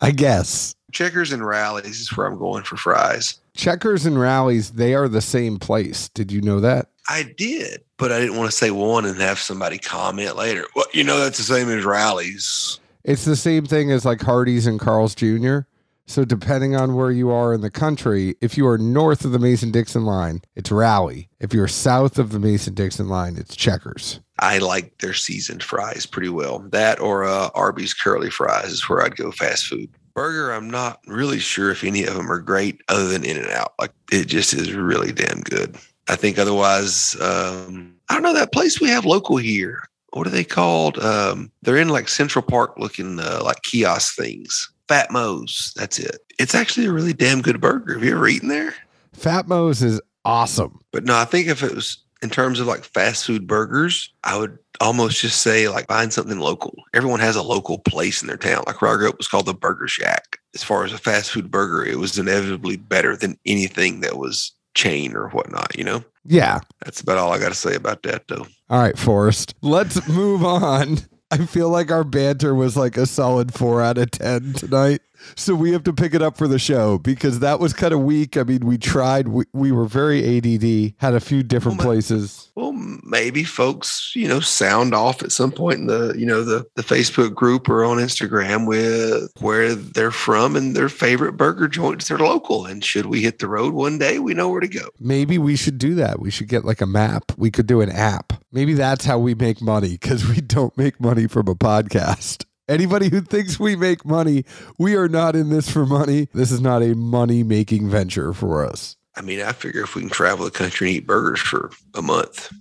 I 0.00 0.10
guess. 0.10 0.74
Checkers 0.92 1.32
and 1.32 1.44
Rally's 1.44 2.00
is 2.00 2.16
where 2.16 2.26
I'm 2.26 2.38
going 2.38 2.64
for 2.64 2.76
fries. 2.76 3.40
Checkers 3.54 4.06
and 4.06 4.18
Rally's, 4.18 4.72
they 4.72 4.94
are 4.94 5.08
the 5.08 5.20
same 5.20 5.58
place. 5.58 6.08
Did 6.08 6.30
you 6.32 6.40
know 6.40 6.60
that? 6.60 6.88
I 7.08 7.24
did, 7.24 7.82
but 7.96 8.12
I 8.12 8.20
didn't 8.20 8.36
want 8.36 8.50
to 8.50 8.56
say 8.56 8.70
one 8.70 9.04
and 9.04 9.18
have 9.18 9.38
somebody 9.38 9.78
comment 9.78 10.36
later. 10.36 10.64
Well, 10.76 10.86
you 10.92 11.02
know, 11.02 11.18
that's 11.18 11.38
the 11.38 11.44
same 11.44 11.68
as 11.68 11.84
Rally's. 11.84 12.78
It's 13.04 13.24
the 13.24 13.36
same 13.36 13.66
thing 13.66 13.90
as 13.90 14.04
like 14.04 14.20
Hardee's 14.20 14.66
and 14.66 14.78
Carl's 14.78 15.14
Jr. 15.14 15.60
So 16.06 16.24
depending 16.24 16.74
on 16.74 16.96
where 16.96 17.12
you 17.12 17.30
are 17.30 17.54
in 17.54 17.60
the 17.60 17.70
country, 17.70 18.34
if 18.40 18.56
you 18.56 18.66
are 18.66 18.76
north 18.76 19.24
of 19.24 19.30
the 19.30 19.38
Mason 19.38 19.70
Dixon 19.70 20.04
line, 20.04 20.42
it's 20.56 20.72
Rally. 20.72 21.28
If 21.38 21.54
you're 21.54 21.68
south 21.68 22.18
of 22.18 22.30
the 22.30 22.40
Mason 22.40 22.74
Dixon 22.74 23.08
line, 23.08 23.36
it's 23.36 23.54
Checkers. 23.54 24.20
I 24.40 24.58
like 24.58 24.98
their 24.98 25.14
seasoned 25.14 25.62
fries 25.62 26.06
pretty 26.06 26.28
well. 26.28 26.60
That 26.70 26.98
or 26.98 27.24
uh, 27.24 27.50
Arby's 27.54 27.94
curly 27.94 28.30
fries 28.30 28.72
is 28.72 28.88
where 28.88 29.02
I'd 29.02 29.14
go 29.14 29.30
fast 29.30 29.66
food. 29.66 29.88
Burger, 30.14 30.52
I'm 30.52 30.70
not 30.70 31.00
really 31.06 31.38
sure 31.38 31.70
if 31.70 31.84
any 31.84 32.04
of 32.04 32.14
them 32.14 32.30
are 32.30 32.40
great 32.40 32.80
other 32.88 33.08
than 33.08 33.24
In 33.24 33.36
and 33.36 33.50
Out. 33.50 33.74
Like 33.78 33.92
it 34.12 34.26
just 34.26 34.54
is 34.54 34.72
really 34.72 35.12
damn 35.12 35.40
good. 35.40 35.76
I 36.08 36.16
think 36.16 36.38
otherwise, 36.38 37.16
um, 37.20 37.94
I 38.08 38.14
don't 38.14 38.22
know 38.22 38.34
that 38.34 38.52
place 38.52 38.80
we 38.80 38.88
have 38.88 39.04
local 39.04 39.36
here. 39.36 39.84
What 40.12 40.26
are 40.26 40.30
they 40.30 40.44
called? 40.44 40.98
Um, 40.98 41.52
they're 41.62 41.76
in 41.76 41.88
like 41.88 42.08
Central 42.08 42.42
Park 42.42 42.74
looking 42.78 43.20
uh, 43.20 43.40
like 43.44 43.62
kiosk 43.62 44.16
things. 44.16 44.72
Fat 44.88 45.12
Mo's. 45.12 45.72
That's 45.76 46.00
it. 46.00 46.18
It's 46.38 46.54
actually 46.54 46.86
a 46.86 46.92
really 46.92 47.12
damn 47.12 47.42
good 47.42 47.60
burger. 47.60 47.94
Have 47.94 48.02
you 48.02 48.12
ever 48.12 48.26
eaten 48.26 48.48
there? 48.48 48.74
Fat 49.12 49.46
Mo's 49.46 49.82
is 49.82 50.00
awesome. 50.24 50.80
But 50.90 51.04
no, 51.04 51.16
I 51.16 51.24
think 51.24 51.46
if 51.46 51.62
it 51.62 51.74
was 51.74 51.98
in 52.22 52.30
terms 52.30 52.60
of 52.60 52.66
like 52.66 52.84
fast 52.84 53.26
food 53.26 53.46
burgers, 53.46 54.12
I 54.24 54.38
would 54.38 54.58
almost 54.80 55.20
just 55.20 55.40
say 55.42 55.68
like 55.68 55.86
find 55.86 56.12
something 56.12 56.38
local. 56.38 56.74
Everyone 56.94 57.20
has 57.20 57.36
a 57.36 57.42
local 57.42 57.78
place 57.78 58.22
in 58.22 58.28
their 58.28 58.36
town. 58.36 58.64
Like 58.66 58.80
where 58.80 58.92
I 58.92 58.96
grew 58.96 59.08
up 59.08 59.18
was 59.18 59.28
called 59.28 59.46
the 59.46 59.54
Burger 59.54 59.88
Shack. 59.88 60.38
As 60.54 60.64
far 60.64 60.84
as 60.84 60.92
a 60.92 60.98
fast 60.98 61.30
food 61.30 61.50
burger, 61.50 61.84
it 61.84 61.98
was 61.98 62.18
inevitably 62.18 62.76
better 62.76 63.16
than 63.16 63.38
anything 63.46 64.00
that 64.00 64.16
was 64.16 64.52
chain 64.74 65.16
or 65.16 65.28
whatnot, 65.30 65.76
you 65.76 65.84
know? 65.84 66.04
Yeah. 66.24 66.60
That's 66.84 67.00
about 67.00 67.18
all 67.18 67.32
I 67.32 67.38
got 67.38 67.50
to 67.50 67.54
say 67.54 67.74
about 67.74 68.02
that 68.02 68.28
though. 68.28 68.46
All 68.68 68.80
right, 68.80 68.98
Forrest. 68.98 69.54
Let's 69.62 70.06
move 70.08 70.44
on. 70.44 70.98
I 71.30 71.46
feel 71.46 71.68
like 71.68 71.90
our 71.90 72.04
banter 72.04 72.54
was 72.54 72.76
like 72.76 72.96
a 72.96 73.06
solid 73.06 73.54
four 73.54 73.80
out 73.80 73.98
of 73.98 74.10
10 74.10 74.54
tonight. 74.54 75.00
So 75.36 75.54
we 75.54 75.72
have 75.72 75.84
to 75.84 75.92
pick 75.92 76.14
it 76.14 76.22
up 76.22 76.36
for 76.36 76.48
the 76.48 76.58
show 76.58 76.98
because 76.98 77.40
that 77.40 77.60
was 77.60 77.72
kind 77.72 77.92
of 77.92 78.00
weak. 78.00 78.36
I 78.36 78.42
mean, 78.42 78.66
we 78.66 78.78
tried, 78.78 79.28
we, 79.28 79.44
we 79.52 79.72
were 79.72 79.86
very 79.86 80.38
ADD, 80.38 80.94
had 80.98 81.14
a 81.14 81.20
few 81.20 81.42
different 81.42 81.78
Well, 81.78 81.86
places. 81.86 82.50
Well, 82.54 82.72
maybe 82.72 83.44
folks, 83.44 84.12
you 84.14 84.28
know, 84.28 84.40
sound 84.40 84.94
off 84.94 85.22
at 85.22 85.32
some 85.32 85.52
point 85.52 85.80
in 85.80 85.86
the, 85.86 86.14
you 86.16 86.26
know, 86.26 86.42
the 86.44 86.66
the 86.76 86.82
Facebook 86.82 87.34
group 87.34 87.68
or 87.68 87.84
on 87.84 87.98
Instagram 87.98 88.66
with 88.66 89.30
where 89.40 89.74
they're 89.74 90.10
from 90.10 90.56
and 90.56 90.74
their 90.74 90.88
favorite 90.88 91.36
burger 91.36 91.68
joints 91.68 92.08
they're 92.08 92.18
local. 92.18 92.66
And 92.66 92.84
should 92.84 93.06
we 93.06 93.22
hit 93.22 93.38
the 93.38 93.48
road 93.48 93.74
one 93.74 93.98
day, 93.98 94.18
we 94.18 94.34
know 94.34 94.48
where 94.48 94.60
to 94.60 94.68
go. 94.68 94.88
Maybe 94.98 95.38
we 95.38 95.56
should 95.56 95.78
do 95.78 95.94
that. 95.96 96.20
We 96.20 96.30
should 96.30 96.48
get 96.48 96.64
like 96.64 96.80
a 96.80 96.86
map. 96.86 97.32
We 97.36 97.50
could 97.50 97.66
do 97.66 97.80
an 97.80 97.90
app. 97.90 98.32
Maybe 98.52 98.74
that's 98.74 99.04
how 99.04 99.18
we 99.18 99.34
make 99.34 99.60
money 99.60 99.92
because 99.92 100.26
we 100.28 100.40
don't 100.40 100.76
make 100.76 101.00
money 101.00 101.26
from 101.26 101.48
a 101.48 101.54
podcast. 101.54 102.44
Anybody 102.70 103.08
who 103.08 103.20
thinks 103.20 103.58
we 103.58 103.74
make 103.74 104.04
money, 104.04 104.44
we 104.78 104.94
are 104.94 105.08
not 105.08 105.34
in 105.34 105.50
this 105.50 105.68
for 105.68 105.84
money. 105.84 106.28
This 106.32 106.52
is 106.52 106.60
not 106.60 106.84
a 106.84 106.94
money 106.94 107.42
making 107.42 107.90
venture 107.90 108.32
for 108.32 108.64
us. 108.64 108.96
I 109.16 109.22
mean, 109.22 109.42
I 109.42 109.50
figure 109.50 109.82
if 109.82 109.96
we 109.96 110.02
can 110.02 110.10
travel 110.10 110.44
the 110.44 110.52
country 110.52 110.86
and 110.86 110.96
eat 110.98 111.06
burgers 111.06 111.40
for 111.40 111.72
a 111.94 112.00
month, 112.00 112.52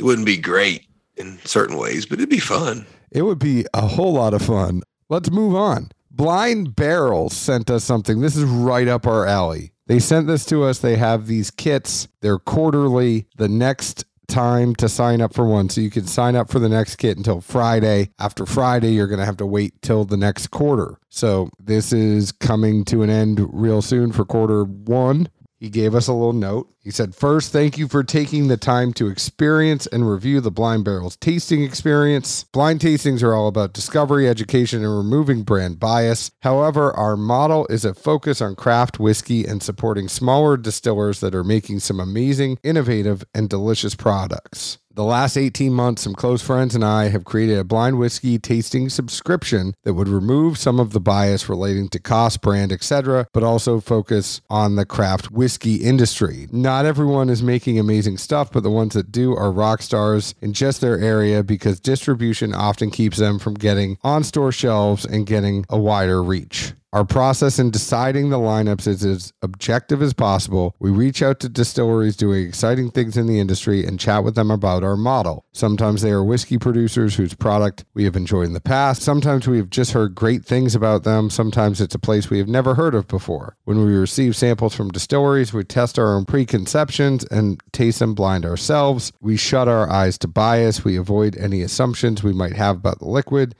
it 0.00 0.02
wouldn't 0.02 0.26
be 0.26 0.36
great 0.36 0.86
in 1.16 1.38
certain 1.44 1.78
ways, 1.78 2.06
but 2.06 2.18
it'd 2.18 2.28
be 2.28 2.40
fun. 2.40 2.86
It 3.12 3.22
would 3.22 3.38
be 3.38 3.64
a 3.72 3.86
whole 3.86 4.14
lot 4.14 4.34
of 4.34 4.42
fun. 4.42 4.82
Let's 5.08 5.30
move 5.30 5.54
on. 5.54 5.92
Blind 6.10 6.74
Barrel 6.74 7.30
sent 7.30 7.70
us 7.70 7.84
something. 7.84 8.20
This 8.20 8.34
is 8.34 8.44
right 8.44 8.88
up 8.88 9.06
our 9.06 9.26
alley. 9.26 9.72
They 9.86 10.00
sent 10.00 10.26
this 10.26 10.44
to 10.46 10.64
us. 10.64 10.80
They 10.80 10.96
have 10.96 11.28
these 11.28 11.52
kits. 11.52 12.08
They're 12.20 12.38
quarterly. 12.38 13.28
The 13.36 13.48
next 13.48 14.04
time 14.32 14.74
to 14.76 14.88
sign 14.88 15.20
up 15.20 15.34
for 15.34 15.46
one. 15.46 15.68
So 15.68 15.80
you 15.80 15.90
can 15.90 16.06
sign 16.06 16.34
up 16.34 16.50
for 16.50 16.58
the 16.58 16.68
next 16.68 16.96
kit 16.96 17.16
until 17.16 17.40
Friday. 17.40 18.10
After 18.18 18.46
Friday, 18.46 18.92
you're 18.92 19.06
going 19.06 19.20
to 19.20 19.26
have 19.26 19.36
to 19.36 19.46
wait 19.46 19.80
till 19.82 20.04
the 20.04 20.16
next 20.16 20.48
quarter. 20.48 20.96
So 21.10 21.50
this 21.60 21.92
is 21.92 22.32
coming 22.32 22.84
to 22.86 23.02
an 23.02 23.10
end 23.10 23.46
real 23.52 23.82
soon 23.82 24.10
for 24.12 24.24
quarter 24.24 24.64
one. 24.64 25.28
He 25.62 25.70
gave 25.70 25.94
us 25.94 26.08
a 26.08 26.12
little 26.12 26.32
note. 26.32 26.74
He 26.80 26.90
said, 26.90 27.14
First, 27.14 27.52
thank 27.52 27.78
you 27.78 27.86
for 27.86 28.02
taking 28.02 28.48
the 28.48 28.56
time 28.56 28.92
to 28.94 29.06
experience 29.06 29.86
and 29.86 30.10
review 30.10 30.40
the 30.40 30.50
Blind 30.50 30.84
Barrels 30.84 31.14
tasting 31.14 31.62
experience. 31.62 32.42
Blind 32.52 32.80
tastings 32.80 33.22
are 33.22 33.32
all 33.32 33.46
about 33.46 33.72
discovery, 33.72 34.28
education, 34.28 34.84
and 34.84 34.96
removing 34.96 35.44
brand 35.44 35.78
bias. 35.78 36.32
However, 36.40 36.92
our 36.94 37.16
model 37.16 37.68
is 37.70 37.84
a 37.84 37.94
focus 37.94 38.40
on 38.40 38.56
craft 38.56 38.98
whiskey 38.98 39.44
and 39.46 39.62
supporting 39.62 40.08
smaller 40.08 40.56
distillers 40.56 41.20
that 41.20 41.32
are 41.32 41.44
making 41.44 41.78
some 41.78 42.00
amazing, 42.00 42.58
innovative, 42.64 43.22
and 43.32 43.48
delicious 43.48 43.94
products. 43.94 44.78
The 44.94 45.04
last 45.04 45.38
18 45.38 45.72
months, 45.72 46.02
some 46.02 46.14
close 46.14 46.42
friends 46.42 46.74
and 46.74 46.84
I 46.84 47.08
have 47.08 47.24
created 47.24 47.58
a 47.58 47.64
blind 47.64 47.98
whiskey 47.98 48.38
tasting 48.38 48.90
subscription 48.90 49.72
that 49.84 49.94
would 49.94 50.06
remove 50.08 50.58
some 50.58 50.78
of 50.78 50.92
the 50.92 51.00
bias 51.00 51.48
relating 51.48 51.88
to 51.88 51.98
cost, 51.98 52.42
brand, 52.42 52.72
etc., 52.72 53.26
but 53.32 53.42
also 53.42 53.80
focus 53.80 54.42
on 54.50 54.76
the 54.76 54.84
craft 54.84 55.30
whiskey 55.30 55.76
industry. 55.76 56.46
Not 56.52 56.84
everyone 56.84 57.30
is 57.30 57.42
making 57.42 57.78
amazing 57.78 58.18
stuff, 58.18 58.52
but 58.52 58.64
the 58.64 58.70
ones 58.70 58.92
that 58.92 59.10
do 59.10 59.34
are 59.34 59.50
rock 59.50 59.80
stars 59.80 60.34
in 60.42 60.52
just 60.52 60.82
their 60.82 60.98
area 60.98 61.42
because 61.42 61.80
distribution 61.80 62.54
often 62.54 62.90
keeps 62.90 63.16
them 63.16 63.38
from 63.38 63.54
getting 63.54 63.96
on 64.04 64.24
store 64.24 64.52
shelves 64.52 65.06
and 65.06 65.24
getting 65.24 65.64
a 65.70 65.78
wider 65.78 66.22
reach. 66.22 66.74
Our 66.92 67.06
process 67.06 67.58
in 67.58 67.70
deciding 67.70 68.28
the 68.28 68.36
lineups 68.36 68.86
is 68.86 69.02
as 69.02 69.32
objective 69.40 70.02
as 70.02 70.12
possible. 70.12 70.76
We 70.78 70.90
reach 70.90 71.22
out 71.22 71.40
to 71.40 71.48
distilleries 71.48 72.16
doing 72.16 72.46
exciting 72.46 72.90
things 72.90 73.16
in 73.16 73.26
the 73.26 73.40
industry 73.40 73.86
and 73.86 73.98
chat 73.98 74.24
with 74.24 74.34
them 74.34 74.50
about 74.50 74.84
our 74.84 74.98
model. 74.98 75.46
Sometimes 75.52 76.02
they 76.02 76.10
are 76.10 76.22
whiskey 76.22 76.58
producers 76.58 77.14
whose 77.14 77.32
product 77.32 77.86
we 77.94 78.04
have 78.04 78.14
enjoyed 78.14 78.44
in 78.44 78.52
the 78.52 78.60
past. 78.60 79.00
Sometimes 79.00 79.48
we 79.48 79.56
have 79.56 79.70
just 79.70 79.92
heard 79.92 80.14
great 80.14 80.44
things 80.44 80.74
about 80.74 81.02
them. 81.04 81.30
Sometimes 81.30 81.80
it's 81.80 81.94
a 81.94 81.98
place 81.98 82.28
we 82.28 82.36
have 82.36 82.48
never 82.48 82.74
heard 82.74 82.94
of 82.94 83.08
before. 83.08 83.56
When 83.64 83.82
we 83.82 83.94
receive 83.94 84.36
samples 84.36 84.74
from 84.74 84.90
distilleries, 84.90 85.54
we 85.54 85.64
test 85.64 85.98
our 85.98 86.14
own 86.14 86.26
preconceptions 86.26 87.24
and 87.30 87.58
taste 87.72 88.00
them 88.00 88.14
blind 88.14 88.44
ourselves. 88.44 89.14
We 89.18 89.38
shut 89.38 89.66
our 89.66 89.88
eyes 89.88 90.18
to 90.18 90.28
bias. 90.28 90.84
We 90.84 90.98
avoid 90.98 91.38
any 91.38 91.62
assumptions 91.62 92.22
we 92.22 92.34
might 92.34 92.56
have 92.56 92.76
about 92.76 92.98
the 92.98 93.08
liquid 93.08 93.54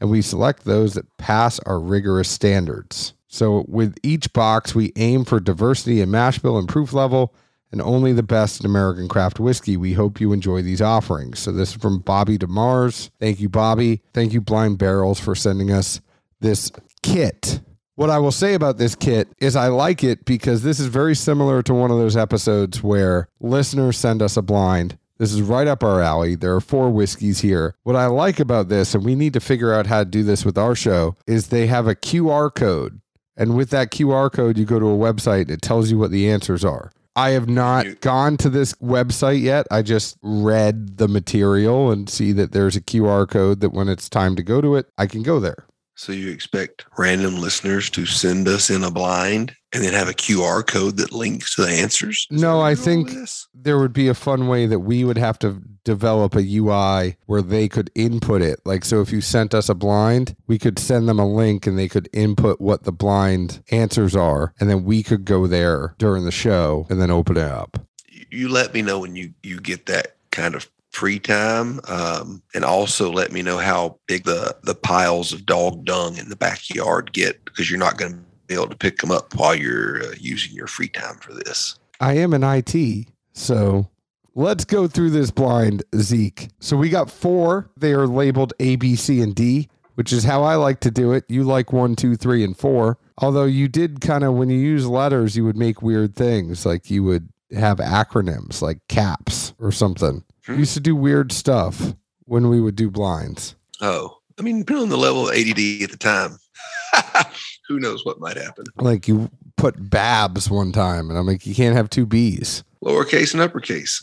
and 0.00 0.10
we 0.10 0.22
select 0.22 0.64
those 0.64 0.94
that 0.94 1.16
pass 1.16 1.58
our 1.60 1.80
rigorous 1.80 2.28
standards. 2.28 3.14
So, 3.28 3.64
with 3.68 3.96
each 4.02 4.32
box, 4.32 4.74
we 4.74 4.92
aim 4.96 5.24
for 5.24 5.38
diversity 5.38 6.00
in 6.00 6.10
mash 6.10 6.38
bill 6.38 6.58
and 6.58 6.68
proof 6.68 6.92
level 6.92 7.34
and 7.70 7.82
only 7.82 8.12
the 8.12 8.22
best 8.22 8.60
in 8.60 8.66
American 8.66 9.08
craft 9.08 9.38
whiskey. 9.38 9.76
We 9.76 9.92
hope 9.92 10.20
you 10.20 10.32
enjoy 10.32 10.62
these 10.62 10.80
offerings. 10.80 11.38
So 11.38 11.52
this 11.52 11.70
is 11.70 11.76
from 11.76 11.98
Bobby 11.98 12.38
DeMars. 12.38 13.10
Thank 13.20 13.40
you, 13.40 13.48
Bobby. 13.48 14.02
Thank 14.14 14.32
you, 14.32 14.40
Blind 14.40 14.78
Barrels, 14.78 15.20
for 15.20 15.34
sending 15.34 15.70
us 15.70 16.00
this 16.40 16.72
kit. 17.02 17.60
What 17.94 18.10
I 18.10 18.18
will 18.18 18.32
say 18.32 18.54
about 18.54 18.78
this 18.78 18.94
kit 18.94 19.28
is 19.38 19.56
I 19.56 19.68
like 19.68 20.04
it 20.04 20.24
because 20.24 20.62
this 20.62 20.78
is 20.78 20.86
very 20.86 21.16
similar 21.16 21.62
to 21.64 21.74
one 21.74 21.90
of 21.90 21.98
those 21.98 22.16
episodes 22.16 22.82
where 22.82 23.28
listeners 23.40 23.98
send 23.98 24.22
us 24.22 24.36
a 24.36 24.42
blind. 24.42 24.96
This 25.18 25.32
is 25.32 25.42
right 25.42 25.66
up 25.66 25.82
our 25.82 26.00
alley. 26.00 26.36
There 26.36 26.54
are 26.54 26.60
four 26.60 26.90
whiskeys 26.90 27.40
here. 27.40 27.74
What 27.82 27.96
I 27.96 28.06
like 28.06 28.38
about 28.38 28.68
this, 28.68 28.94
and 28.94 29.04
we 29.04 29.16
need 29.16 29.32
to 29.32 29.40
figure 29.40 29.74
out 29.74 29.86
how 29.86 30.00
to 30.00 30.04
do 30.04 30.22
this 30.22 30.44
with 30.44 30.56
our 30.56 30.76
show, 30.76 31.16
is 31.26 31.48
they 31.48 31.66
have 31.66 31.88
a 31.88 31.96
QR 31.96 32.54
code. 32.54 33.00
And 33.36 33.56
with 33.56 33.70
that 33.70 33.90
QR 33.90 34.32
code, 34.32 34.58
you 34.58 34.64
go 34.64 34.78
to 34.78 34.86
a 34.86 34.96
website 34.96 35.42
and 35.42 35.50
it 35.52 35.62
tells 35.62 35.90
you 35.90 35.98
what 35.98 36.10
the 36.10 36.30
answers 36.30 36.64
are. 36.64 36.92
I 37.16 37.30
have 37.30 37.48
not 37.48 38.00
gone 38.00 38.36
to 38.38 38.48
this 38.48 38.74
website 38.74 39.40
yet. 39.42 39.66
I 39.72 39.82
just 39.82 40.16
read 40.22 40.98
the 40.98 41.08
material 41.08 41.90
and 41.90 42.08
see 42.08 42.30
that 42.32 42.52
there's 42.52 42.76
a 42.76 42.80
QR 42.80 43.28
code 43.28 43.60
that 43.60 43.70
when 43.70 43.88
it's 43.88 44.08
time 44.08 44.36
to 44.36 44.42
go 44.44 44.60
to 44.60 44.76
it, 44.76 44.86
I 44.98 45.06
can 45.06 45.24
go 45.24 45.40
there. 45.40 45.66
So 45.96 46.12
you 46.12 46.30
expect 46.30 46.86
random 46.96 47.40
listeners 47.40 47.90
to 47.90 48.06
send 48.06 48.46
us 48.46 48.70
in 48.70 48.84
a 48.84 48.90
blind 48.90 49.56
and 49.72 49.82
then 49.84 49.92
have 49.92 50.08
a 50.08 50.14
QR 50.14 50.66
code 50.66 50.96
that 50.96 51.12
links 51.12 51.54
to 51.54 51.62
the 51.62 51.68
answers? 51.72 52.26
Is 52.30 52.40
No, 52.40 52.60
I 52.60 52.70
what 52.74 52.78
you're 52.78 52.86
going 52.94 53.06
think- 53.06 53.18
this? 53.18 53.48
There 53.54 53.78
would 53.78 53.92
be 53.92 54.08
a 54.08 54.14
fun 54.14 54.48
way 54.48 54.66
that 54.66 54.80
we 54.80 55.04
would 55.04 55.18
have 55.18 55.38
to 55.40 55.60
develop 55.84 56.34
a 56.34 56.42
UI 56.42 57.16
where 57.26 57.42
they 57.42 57.68
could 57.68 57.90
input 57.94 58.40
it. 58.42 58.60
Like, 58.64 58.84
so 58.84 59.00
if 59.00 59.12
you 59.12 59.20
sent 59.20 59.52
us 59.54 59.68
a 59.68 59.74
blind, 59.74 60.36
we 60.46 60.58
could 60.58 60.78
send 60.78 61.08
them 61.08 61.18
a 61.18 61.26
link 61.26 61.66
and 61.66 61.78
they 61.78 61.88
could 61.88 62.08
input 62.12 62.60
what 62.60 62.84
the 62.84 62.92
blind 62.92 63.62
answers 63.70 64.14
are. 64.16 64.54
And 64.60 64.70
then 64.70 64.84
we 64.84 65.02
could 65.02 65.24
go 65.24 65.46
there 65.46 65.94
during 65.98 66.24
the 66.24 66.30
show 66.30 66.86
and 66.88 67.00
then 67.00 67.10
open 67.10 67.36
it 67.36 67.42
up. 67.44 67.84
You- 68.08 68.26
you 68.30 68.48
let 68.48 68.74
me 68.74 68.82
know 68.82 68.98
when 69.00 69.16
you 69.16 69.32
you 69.42 69.60
get 69.60 69.86
that 69.86 70.16
kind 70.30 70.54
of 70.54 70.68
free 70.90 71.18
time 71.18 71.80
um, 71.88 72.42
and 72.54 72.64
also 72.64 73.10
let 73.10 73.30
me 73.32 73.42
know 73.42 73.58
how 73.58 73.98
big 74.06 74.24
the 74.24 74.54
the 74.64 74.74
piles 74.74 75.32
of 75.32 75.46
dog 75.46 75.84
dung 75.84 76.16
in 76.16 76.28
the 76.28 76.36
backyard 76.36 77.12
get 77.12 77.44
because 77.44 77.70
you're 77.70 77.78
not 77.78 77.96
going 77.98 78.12
to 78.12 78.18
be 78.48 78.54
able 78.54 78.68
to 78.68 78.76
pick 78.76 78.98
them 78.98 79.10
up 79.10 79.34
while 79.36 79.54
you're 79.54 80.02
uh, 80.02 80.14
using 80.18 80.54
your 80.54 80.66
free 80.66 80.88
time 80.88 81.16
for 81.16 81.32
this 81.34 81.78
I 82.00 82.14
am 82.14 82.32
an 82.32 82.42
IT, 82.44 83.06
so 83.32 83.88
let's 84.36 84.64
go 84.64 84.86
through 84.86 85.10
this 85.10 85.30
blind, 85.32 85.82
Zeke. 85.96 86.48
So 86.60 86.76
we 86.76 86.90
got 86.90 87.10
four. 87.10 87.70
They 87.76 87.92
are 87.92 88.06
labeled 88.06 88.52
A, 88.60 88.76
B, 88.76 88.94
C, 88.94 89.20
and 89.20 89.34
D, 89.34 89.68
which 89.96 90.12
is 90.12 90.22
how 90.22 90.44
I 90.44 90.54
like 90.54 90.78
to 90.80 90.92
do 90.92 91.10
it. 91.12 91.24
You 91.28 91.42
like 91.42 91.72
one, 91.72 91.96
two, 91.96 92.14
three, 92.14 92.44
and 92.44 92.56
four. 92.56 92.98
Although 93.18 93.46
you 93.46 93.66
did 93.66 94.00
kind 94.00 94.22
of, 94.22 94.34
when 94.34 94.48
you 94.48 94.58
use 94.60 94.86
letters, 94.86 95.36
you 95.36 95.44
would 95.44 95.56
make 95.56 95.82
weird 95.82 96.14
things. 96.14 96.64
Like 96.64 96.88
you 96.88 97.02
would 97.02 97.28
have 97.50 97.78
acronyms 97.78 98.62
like 98.62 98.78
CAPS 98.88 99.54
or 99.58 99.72
something. 99.72 100.22
You 100.46 100.54
Hmm. 100.54 100.60
used 100.60 100.74
to 100.74 100.80
do 100.80 100.94
weird 100.94 101.32
stuff 101.32 101.94
when 102.26 102.48
we 102.48 102.60
would 102.60 102.76
do 102.76 102.90
blinds. 102.92 103.56
oh 103.80 104.18
i 104.38 104.42
mean 104.42 104.60
depending 104.60 104.84
on 104.84 104.88
the 104.88 104.96
level 104.96 105.28
of 105.28 105.34
add 105.34 105.48
at 105.48 105.56
the 105.90 105.96
time 105.98 106.38
who 107.68 107.78
knows 107.78 108.04
what 108.04 108.18
might 108.18 108.36
happen 108.36 108.64
Like 108.76 109.06
you 109.06 109.30
put 109.56 109.90
Babs 109.90 110.50
one 110.50 110.72
time, 110.72 111.10
and 111.10 111.18
I'm 111.18 111.26
like, 111.26 111.46
you 111.46 111.54
can't 111.54 111.76
have 111.76 111.90
two 111.90 112.06
B's. 112.06 112.64
lowercase 112.82 113.32
and 113.32 113.42
uppercase 113.42 114.02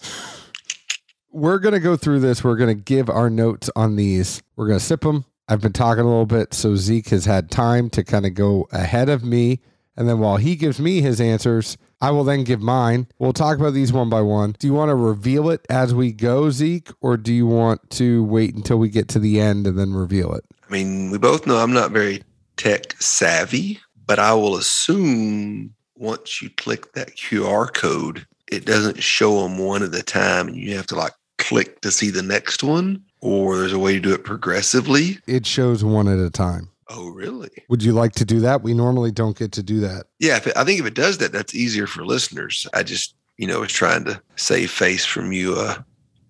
we're 1.36 1.60
going 1.60 1.74
to 1.74 1.82
go 1.82 1.98
through 1.98 2.22
this. 2.22 2.44
We're 2.44 2.56
going 2.56 2.76
to 2.76 2.82
give 2.82 3.10
our 3.10 3.30
notes 3.30 3.70
on 3.76 3.98
these. 3.98 4.42
We're 4.56 4.68
going 4.68 4.80
to 4.80 4.86
sip 4.86 5.02
them. 5.02 5.26
I've 5.50 5.62
been 5.62 5.74
talking 5.74 6.04
a 6.04 6.08
little 6.08 6.26
bit, 6.26 6.54
so 6.54 6.76
Zeke 6.76 7.10
has 7.10 7.26
had 7.26 7.52
time 7.52 7.90
to 7.92 8.04
kind 8.04 8.26
of 8.26 8.34
go 8.34 8.68
ahead 8.72 9.10
of 9.10 9.24
me. 9.24 9.60
And 9.98 10.08
then 10.10 10.20
while 10.20 10.38
he 10.38 10.56
gives 10.56 10.80
me 10.80 11.02
his 11.02 11.20
answers, 11.22 11.78
I 12.02 12.12
will 12.12 12.24
then 12.24 12.46
give 12.46 12.62
mine. 12.62 13.08
We'll 13.20 13.34
talk 13.34 13.58
about 13.60 13.74
these 13.74 13.92
one 13.92 14.10
by 14.10 14.22
one. 14.22 14.56
Do 14.60 14.66
you 14.66 14.74
want 14.74 14.90
to 14.90 14.96
reveal 14.96 15.50
it 15.50 15.66
as 15.70 15.94
we 15.94 16.14
go, 16.14 16.50
Zeke, 16.50 16.90
or 17.02 17.18
do 17.18 17.34
you 17.34 17.46
want 17.46 17.90
to 17.92 18.24
wait 18.24 18.56
until 18.56 18.78
we 18.78 18.90
get 18.90 19.10
to 19.10 19.20
the 19.20 19.40
end 19.40 19.68
and 19.68 19.78
then 19.78 19.94
reveal 19.94 20.34
it? 20.34 20.46
I 20.68 20.72
mean, 20.72 21.12
we 21.12 21.18
both 21.18 21.46
know 21.46 21.58
I'm 21.58 21.74
not 21.74 21.92
very 21.92 22.24
tech 22.58 22.94
savvy, 23.02 23.80
but 24.06 24.20
I 24.20 24.34
will 24.34 24.56
assume 24.56 25.74
once 25.96 26.42
you 26.42 26.50
click 26.50 26.94
that 26.94 27.16
QR 27.16 27.74
code, 27.74 28.26
it 28.52 28.66
doesn't 28.66 29.02
show 29.02 29.42
them 29.42 29.58
one 29.58 29.84
at 29.84 29.96
a 29.96 30.04
time 30.04 30.48
and 30.48 30.58
you 30.58 30.76
have 30.76 30.88
to 30.88 30.96
like 30.96 31.14
click 31.38 31.82
to 31.82 31.92
see 31.92 32.10
the 32.10 32.22
next 32.22 32.64
one, 32.64 33.04
or 33.22 33.58
there's 33.58 33.74
a 33.74 33.80
way 33.80 33.94
to 33.94 34.00
do 34.00 34.14
it 34.14 34.24
progressively. 34.24 35.20
It 35.28 35.46
shows 35.46 35.84
one 35.84 36.08
at 36.08 36.20
a 36.20 36.30
time. 36.30 36.70
Oh, 36.90 37.10
really? 37.10 37.50
Would 37.70 37.84
you 37.84 37.94
like 37.94 38.14
to 38.14 38.26
do 38.26 38.40
that? 38.42 38.62
We 38.62 38.74
normally 38.74 39.12
don't 39.12 39.38
get 39.38 39.52
to 39.54 39.64
do 39.64 39.80
that. 39.80 40.06
Yeah, 40.20 40.38
if 40.38 40.48
it, 40.48 40.56
I 40.56 40.64
think 40.64 40.80
if 40.80 40.86
it 40.86 40.94
does 40.94 41.18
that, 41.18 41.32
that's 41.32 41.56
easier 41.56 41.88
for 41.88 42.06
listeners. 42.06 42.68
I 42.74 42.84
just, 42.84 43.16
you 43.38 43.48
know, 43.48 43.62
was 43.62 43.72
trying 43.72 44.06
to 44.06 44.22
save 44.36 44.70
face 44.70 45.04
from 45.04 45.32
you, 45.32 45.56
uh, 45.56 45.82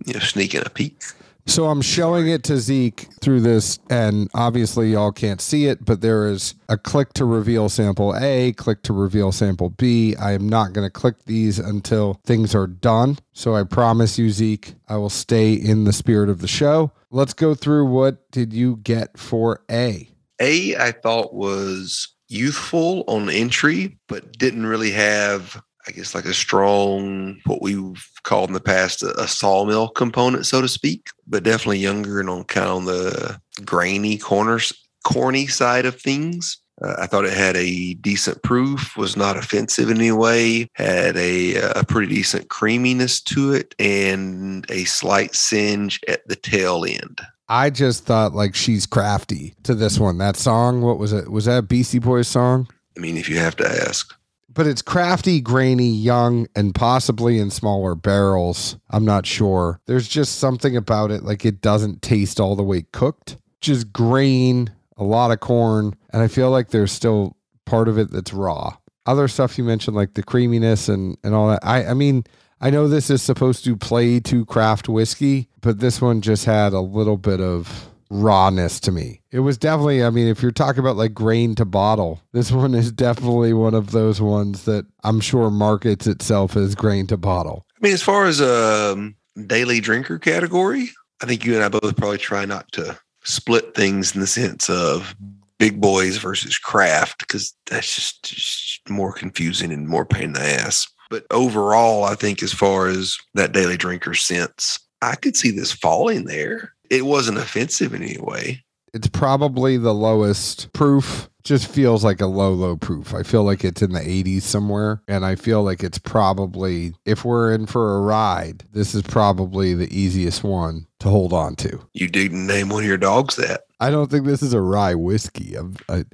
you 0.05 0.13
know, 0.13 0.20
sneaking 0.22 0.63
a 0.65 0.70
peek. 0.70 1.03
So 1.47 1.67
I'm 1.67 1.81
showing 1.81 2.27
it 2.27 2.43
to 2.45 2.57
Zeke 2.57 3.07
through 3.21 3.41
this, 3.41 3.77
and 3.89 4.29
obviously 4.33 4.91
y'all 4.91 5.11
can't 5.11 5.39
see 5.39 5.67
it, 5.67 5.85
but 5.85 6.01
there 6.01 6.27
is 6.27 6.55
a 6.69 6.77
click 6.77 7.13
to 7.13 7.25
reveal 7.25 7.69
sample 7.69 8.15
A, 8.15 8.51
click 8.53 8.81
to 8.83 8.93
reveal 8.93 9.31
sample 9.31 9.69
B. 9.69 10.15
I 10.15 10.31
am 10.31 10.49
not 10.49 10.73
going 10.73 10.87
to 10.87 10.91
click 10.91 11.25
these 11.25 11.59
until 11.59 12.19
things 12.25 12.55
are 12.55 12.67
done. 12.67 13.19
So 13.33 13.55
I 13.55 13.63
promise 13.63 14.17
you, 14.17 14.31
Zeke, 14.31 14.73
I 14.89 14.97
will 14.97 15.09
stay 15.09 15.53
in 15.53 15.83
the 15.83 15.93
spirit 15.93 16.29
of 16.29 16.41
the 16.41 16.47
show. 16.47 16.91
Let's 17.11 17.33
go 17.33 17.53
through 17.53 17.85
what 17.85 18.29
did 18.31 18.51
you 18.51 18.77
get 18.77 19.17
for 19.17 19.63
A? 19.69 20.09
A, 20.41 20.75
I 20.75 20.91
thought 20.91 21.33
was 21.33 22.09
youthful 22.27 23.03
on 23.07 23.29
entry, 23.29 23.99
but 24.07 24.37
didn't 24.37 24.65
really 24.65 24.91
have, 24.91 25.61
I 25.88 25.92
guess, 25.92 26.15
like 26.15 26.25
a 26.25 26.34
strong, 26.34 27.39
what 27.46 27.62
we've 27.62 28.10
called 28.24 28.50
in 28.50 28.54
the 28.54 28.60
past 28.60 29.04
a, 29.04 29.20
a 29.22 29.27
sawmill 29.27 29.89
component, 29.89 30.46
so 30.46 30.62
to 30.62 30.68
speak, 30.68 31.10
but 31.27 31.44
definitely 31.44 31.80
younger 31.80 32.20
and 32.20 32.30
on 32.30 32.44
kind 32.46 32.68
of 32.68 32.75
on 32.75 32.86
the 32.86 33.39
grainy 33.63 34.18
corners, 34.18 34.74
corny 35.04 35.48
side 35.48 35.86
of 35.86 36.00
things. 36.00 36.58
Uh, 36.82 36.96
I 37.00 37.08
thought 37.08 37.25
it 37.25 37.34
had 37.34 37.56
a 37.56 37.94
decent 37.96 38.44
proof, 38.44 38.98
was 38.98 39.15
not 39.15 39.38
offensive 39.38 39.89
in 39.89 39.98
any 39.98 40.12
way, 40.12 40.68
had 40.74 41.15
a, 41.15 41.56
a 41.72 41.86
pretty 41.86 42.13
decent 42.13 42.50
creaminess 42.50 43.22
to 43.22 43.54
it, 43.54 43.74
and 43.80 44.65
a 44.70 44.84
slight 44.84 45.36
singe 45.36 46.01
at 46.08 46.27
the 46.27 46.36
tail 46.36 46.84
end. 46.84 47.22
I 47.48 47.70
just 47.70 48.06
thought 48.06 48.34
like 48.34 48.56
she's 48.56 48.86
crafty 48.86 49.56
to 49.63 49.75
this 49.75 50.00
one. 50.00 50.18
That 50.18 50.36
song, 50.36 50.82
what 50.82 50.98
was 50.98 51.13
it? 51.13 51.30
Was 51.30 51.46
that 51.46 51.60
a 51.60 51.62
Beastie 51.62 52.00
Boys 52.00 52.27
song? 52.27 52.68
I 52.98 53.00
mean, 53.00 53.18
if 53.18 53.30
you 53.30 53.38
have 53.38 53.56
to 53.58 53.68
ask. 53.68 54.13
But 54.55 54.65
it's 54.65 54.81
crafty, 54.81 55.41
grainy, 55.41 55.89
young, 55.89 56.47
and 56.55 56.74
possibly 56.74 57.38
in 57.38 57.51
smaller 57.51 57.93
barrels. 57.93 58.77
I'm 58.89 59.05
not 59.05 59.25
sure. 59.25 59.79
There's 59.85 60.07
just 60.07 60.39
something 60.39 60.75
about 60.75 61.12
it, 61.12 61.24
like 61.24 61.45
it 61.45 61.62
doesn't 61.62 62.01
taste 62.01 62.39
all 62.39 62.55
the 62.55 62.63
way 62.63 62.85
cooked. 62.91 63.38
Just 63.62 63.93
grain, 63.93 64.71
a 64.97 65.03
lot 65.03 65.31
of 65.31 65.41
corn, 65.41 65.95
and 66.12 66.24
I 66.24 66.27
feel 66.27 66.50
like 66.50 66.69
there's 66.69 66.91
still 66.91 67.35
part 67.65 67.88
of 67.88 67.97
it 67.97 68.12
that's 68.12 68.33
raw. 68.33 68.77
Other 69.05 69.27
stuff 69.27 69.57
you 69.57 69.63
mentioned, 69.63 69.95
like 69.95 70.15
the 70.15 70.24
creaminess 70.24 70.89
and 70.89 71.17
and 71.24 71.35
all 71.35 71.50
that. 71.50 71.59
I 71.62 71.85
I 71.85 71.93
mean, 71.93 72.24
I 72.62 72.69
know 72.69 72.88
this 72.88 73.09
is 73.09 73.21
supposed 73.21 73.63
to 73.65 73.75
play 73.75 74.19
to 74.21 74.45
craft 74.45 74.88
whiskey, 74.88 75.50
but 75.62 75.79
this 75.79 76.01
one 76.01 76.21
just 76.21 76.45
had 76.45 76.74
a 76.74 76.79
little 76.79 77.17
bit 77.17 77.41
of 77.41 77.89
rawness 78.09 78.79
to 78.81 78.91
me. 78.91 79.21
It 79.31 79.39
was 79.39 79.57
definitely, 79.57 80.03
I 80.03 80.09
mean, 80.09 80.27
if 80.27 80.41
you're 80.41 80.51
talking 80.51 80.79
about 80.79 80.97
like 80.97 81.13
grain 81.13 81.55
to 81.55 81.65
bottle, 81.65 82.21
this 82.33 82.51
one 82.51 82.74
is 82.74 82.91
definitely 82.91 83.53
one 83.53 83.74
of 83.74 83.91
those 83.91 84.21
ones 84.21 84.65
that 84.65 84.85
I'm 85.03 85.19
sure 85.19 85.50
markets 85.50 86.07
itself 86.07 86.55
as 86.55 86.75
grain 86.75 87.07
to 87.07 87.17
bottle. 87.17 87.65
I 87.75 87.79
mean, 87.81 87.93
as 87.93 88.01
far 88.03 88.25
as 88.25 88.39
a 88.39 88.93
um, 88.93 89.15
daily 89.47 89.79
drinker 89.79 90.19
category, 90.19 90.89
I 91.21 91.25
think 91.25 91.45
you 91.45 91.55
and 91.55 91.63
I 91.63 91.69
both 91.69 91.95
probably 91.95 92.17
try 92.17 92.45
not 92.45 92.71
to 92.74 92.97
split 93.24 93.74
things 93.75 94.13
in 94.13 94.21
the 94.21 94.27
sense 94.27 94.69
of 94.69 95.15
big 95.57 95.79
boys 95.79 96.17
versus 96.17 96.57
craft 96.57 97.19
because 97.19 97.53
that's 97.65 97.95
just, 97.95 98.24
just 98.24 98.89
more 98.89 99.13
confusing 99.13 99.71
and 99.71 99.88
more 99.88 100.05
pain 100.05 100.24
in 100.24 100.33
the 100.33 100.41
ass. 100.41 100.88
But 101.09 101.25
overall, 101.31 102.03
I 102.03 102.15
think 102.15 102.41
as 102.43 102.53
far 102.53 102.88
as 102.88 103.17
that 103.35 103.51
daily 103.51 103.77
drinker 103.77 104.13
sense, 104.13 104.79
I 105.01 105.15
could 105.15 105.35
see 105.35 105.51
this 105.51 105.71
falling 105.71 106.25
there. 106.25 106.74
It 106.89 107.06
wasn't 107.06 107.38
offensive 107.38 107.94
in 107.94 108.04
any 108.04 108.20
way. 108.20 108.63
It's 108.94 109.08
probably 109.08 109.77
the 109.77 109.94
lowest 109.94 110.72
proof. 110.74 111.30
Just 111.44 111.68
feels 111.68 112.04
like 112.04 112.22
a 112.22 112.25
low, 112.25 112.54
low 112.54 112.75
proof. 112.75 113.13
I 113.13 113.22
feel 113.22 113.44
like 113.44 113.63
it's 113.63 113.82
in 113.82 113.92
the 113.92 114.00
80s 114.00 114.42
somewhere. 114.42 115.04
And 115.08 115.24
I 115.25 115.36
feel 115.36 115.62
like 115.63 115.84
it's 115.84 116.00
probably, 116.00 116.96
if 117.06 117.24
we're 117.24 117.54
in 117.54 117.68
for 117.68 117.98
a 117.98 118.01
ride, 118.01 118.63
this 118.72 118.96
is 118.96 119.04
probably 119.04 119.75
the 119.75 119.94
easiest 119.96 120.44
one 120.44 120.88
to 121.01 121.10
hold 121.10 121.34
on 121.34 121.56
to. 121.58 121.88
You 121.94 122.08
didn't 122.08 122.48
name 122.48 122.70
one 122.70 122.84
of 122.84 122.88
your 122.88 122.98
dogs 122.98 123.36
that. 123.36 123.62
I 123.80 123.92
don't 123.92 124.10
think 124.10 124.25
this 124.25 124.42
is 124.42 124.54
a 124.54 124.62
rye 124.62 124.96
whiskey. 124.96 125.56
I'm, 125.56 125.75
I, 125.88 126.06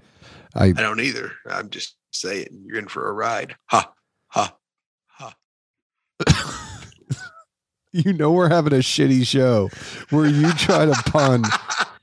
I, 0.55 0.65
I 0.65 0.71
don't 0.73 0.99
either. 0.99 1.31
I'm 1.45 1.69
just 1.69 1.95
saying 2.11 2.63
you're 2.65 2.79
in 2.79 2.87
for 2.87 3.07
a 3.07 3.13
ride. 3.13 3.55
Ha, 3.67 3.91
ha, 4.27 4.55
ha. 5.07 5.35
you 7.93 8.13
know, 8.13 8.31
we're 8.31 8.49
having 8.49 8.73
a 8.73 8.77
shitty 8.77 9.25
show 9.25 9.69
where 10.09 10.25
you 10.25 10.51
try 10.53 10.85
to 10.85 10.93
pun 11.11 11.43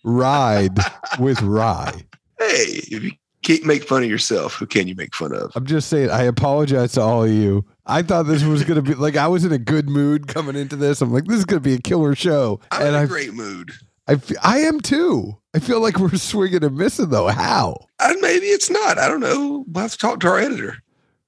ride 0.04 0.78
with 1.18 1.40
rye. 1.42 2.02
Hey, 2.38 2.83
if 2.90 3.02
you 3.02 3.12
can't 3.42 3.64
make 3.64 3.85
fun 3.85 4.02
of 4.02 4.11
yourself, 4.11 4.54
who 4.54 4.66
can 4.66 4.87
you 4.87 4.95
make 4.95 5.14
fun 5.14 5.33
of? 5.35 5.50
I'm 5.54 5.64
just 5.64 5.88
saying, 5.88 6.11
I 6.11 6.25
apologize 6.25 6.92
to 6.92 7.00
all 7.00 7.25
of 7.25 7.30
you. 7.30 7.64
I 7.87 8.02
thought 8.02 8.25
this 8.25 8.45
was 8.45 8.64
going 8.64 8.83
to 8.83 8.83
be 8.83 8.95
like 8.95 9.16
I 9.16 9.28
was 9.28 9.45
in 9.45 9.52
a 9.52 9.59
good 9.59 9.88
mood 9.88 10.28
coming 10.28 10.57
into 10.57 10.76
this. 10.76 11.00
I'm 11.00 11.11
like, 11.11 11.25
this 11.25 11.38
is 11.38 11.47
going 11.47 11.62
to 11.62 11.68
be 11.68 11.75
a 11.75 11.80
killer 11.80 12.14
show, 12.14 12.61
I'm 12.71 12.80
and 12.83 12.88
in 12.90 12.95
a 12.95 12.99
I, 13.04 13.07
great 13.07 13.33
mood. 13.33 13.73
I, 14.07 14.16
I 14.42 14.59
am 14.61 14.80
too. 14.80 15.38
I 15.54 15.59
feel 15.59 15.80
like 15.80 15.99
we're 15.99 16.14
swinging 16.16 16.64
and 16.64 16.76
missing 16.76 17.09
though. 17.09 17.28
How? 17.28 17.76
And 18.00 18.21
maybe 18.21 18.47
it's 18.47 18.68
not. 18.68 18.99
I 18.99 19.09
don't 19.09 19.21
know. 19.21 19.64
We'll 19.66 19.83
have 19.83 19.92
to 19.92 19.99
talk 19.99 20.21
to 20.21 20.28
our 20.28 20.38
editor. 20.38 20.76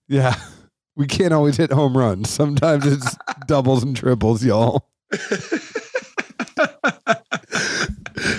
Yeah, 0.07 0.35
we 0.97 1.07
can't 1.07 1.33
always 1.33 1.57
hit 1.57 1.73
home 1.73 1.97
runs. 1.97 2.31
Sometimes 2.31 2.87
it's 2.87 3.17
doubles 3.47 3.83
and 3.83 3.97
triples, 3.97 4.45
y'all. 4.45 4.89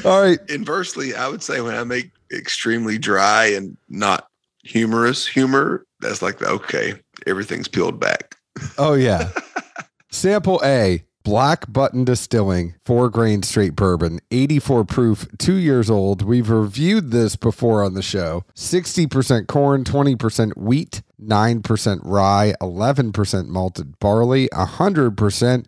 All 0.06 0.22
right, 0.22 0.40
Inversely, 0.50 1.16
I 1.16 1.28
would 1.28 1.44
say 1.44 1.62
when 1.62 1.76
I 1.76 1.84
make 1.84 2.12
extremely 2.32 2.98
dry 2.98 3.46
and 3.46 3.78
not 3.90 4.28
humorous 4.64 5.28
humor, 5.28 5.86
that's 6.00 6.22
like 6.22 6.40
the 6.40 6.48
okay, 6.48 6.96
everything's 7.28 7.68
peeled 7.68 8.00
back. 8.00 8.36
Oh 8.78 8.94
yeah. 8.94 9.30
Sample 10.12 10.60
A, 10.64 11.04
Black 11.24 11.72
Button 11.72 12.04
Distilling, 12.04 12.76
four 12.86 13.10
grain 13.10 13.44
straight 13.44 13.76
bourbon, 13.76 14.20
84 14.32 14.86
proof, 14.86 15.28
two 15.38 15.56
years 15.56 15.90
old. 15.90 16.22
We've 16.22 16.50
reviewed 16.50 17.12
this 17.12 17.36
before 17.36 17.84
on 17.84 17.94
the 17.94 18.02
show. 18.02 18.44
60% 18.56 19.48
corn, 19.48 19.84
20% 19.84 20.58
wheat, 20.58 21.02
9% 21.22 22.00
rye, 22.04 22.54
11% 22.62 23.48
malted 23.48 24.00
barley, 24.00 24.48
100% 24.50 25.66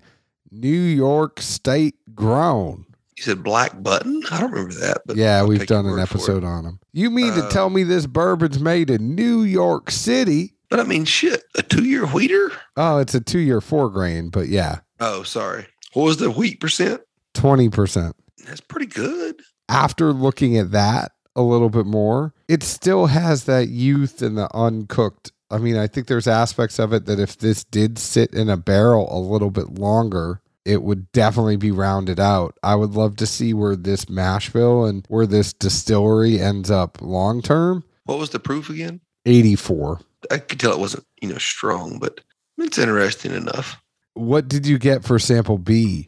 New 0.52 0.68
York 0.70 1.42
State 1.42 1.96
grown. 2.16 2.86
You 3.18 3.24
said 3.24 3.44
black 3.44 3.82
button? 3.84 4.24
I 4.32 4.40
don't 4.42 4.52
remember 4.52 4.74
that. 4.76 5.02
But 5.06 5.18
yeah, 5.18 5.44
we've 5.44 5.68
done 5.68 5.86
an 5.86 5.92
word 5.92 6.08
for 6.10 6.18
it. 6.18 6.20
episode 6.22 6.44
on 6.44 6.64
them. 6.64 6.80
You 6.94 7.10
mean 7.12 7.34
to 7.34 7.46
Uh, 7.46 7.50
tell 7.50 7.70
me 7.70 7.84
this 7.84 8.08
bourbon's 8.08 8.60
made 8.60 8.90
in 8.90 9.14
New 9.16 9.44
York 9.44 9.92
City? 9.92 10.56
But 10.70 10.80
I 10.80 10.84
mean, 10.84 11.06
shit, 11.06 11.44
a 11.56 11.62
two-year 11.62 12.08
wheater? 12.08 12.52
Oh, 12.76 12.98
it's 12.98 13.14
a 13.14 13.20
two 13.22 13.38
year 13.40 13.62
four 13.62 13.90
grain, 13.92 14.30
but 14.30 14.48
yeah, 14.48 14.80
Oh, 15.00 15.22
sorry. 15.24 15.68
What 15.94 16.04
was 16.06 16.18
the 16.18 16.32
wheat 16.32 16.60
percent? 16.60 17.02
20%. 17.36 18.14
That's 18.48 18.62
pretty 18.62 18.88
good. 18.88 19.42
after 19.70 20.12
looking 20.14 20.58
at 20.58 20.72
that 20.72 21.12
a 21.36 21.42
little 21.44 21.70
bit 21.70 21.86
more, 21.86 22.34
it 22.48 22.64
still 22.64 23.08
has 23.08 23.44
that 23.46 23.68
youth 23.70 24.22
and 24.24 24.38
the 24.38 24.50
uncooked. 24.56 25.32
I 25.54 25.60
mean, 25.60 25.78
I 25.78 25.86
think 25.86 26.08
there's 26.08 26.28
aspects 26.28 26.80
of 26.80 26.94
it 26.94 27.06
that 27.06 27.20
if 27.20 27.38
this 27.38 27.64
did 27.64 28.00
sit 28.00 28.34
in 28.34 28.50
a 28.50 28.58
barrel 28.58 29.08
a 29.16 29.20
little 29.20 29.52
bit 29.52 29.76
longer, 29.76 30.42
it 30.66 30.82
would 30.82 31.12
definitely 31.12 31.58
be 31.58 31.70
rounded 31.70 32.20
out. 32.20 32.58
I 32.64 32.74
would 32.74 32.92
love 32.92 33.18
to 33.18 33.28
see 33.28 33.54
where 33.54 33.76
this 33.76 34.10
mash 34.10 34.50
bill 34.50 34.86
and 34.86 35.06
where 35.10 35.28
this 35.28 35.54
distillery 35.54 36.40
ends 36.40 36.72
up 36.72 37.02
long 37.02 37.42
term. 37.44 37.84
What 38.06 38.18
was 38.18 38.32
the 38.32 38.40
proof 38.40 38.70
again? 38.70 39.00
84. 39.28 40.00
I 40.32 40.40
could 40.40 40.60
tell 40.60 40.72
it 40.72 40.80
wasn't, 40.80 41.06
you 41.22 41.30
know, 41.30 41.38
strong, 41.38 42.00
but 42.00 42.22
it's 42.58 42.80
interesting 42.80 43.34
enough. 43.34 43.78
What 44.16 44.48
did 44.48 44.66
you 44.66 44.80
get 44.80 45.04
for 45.04 45.20
sample 45.20 45.58
B? 45.58 46.08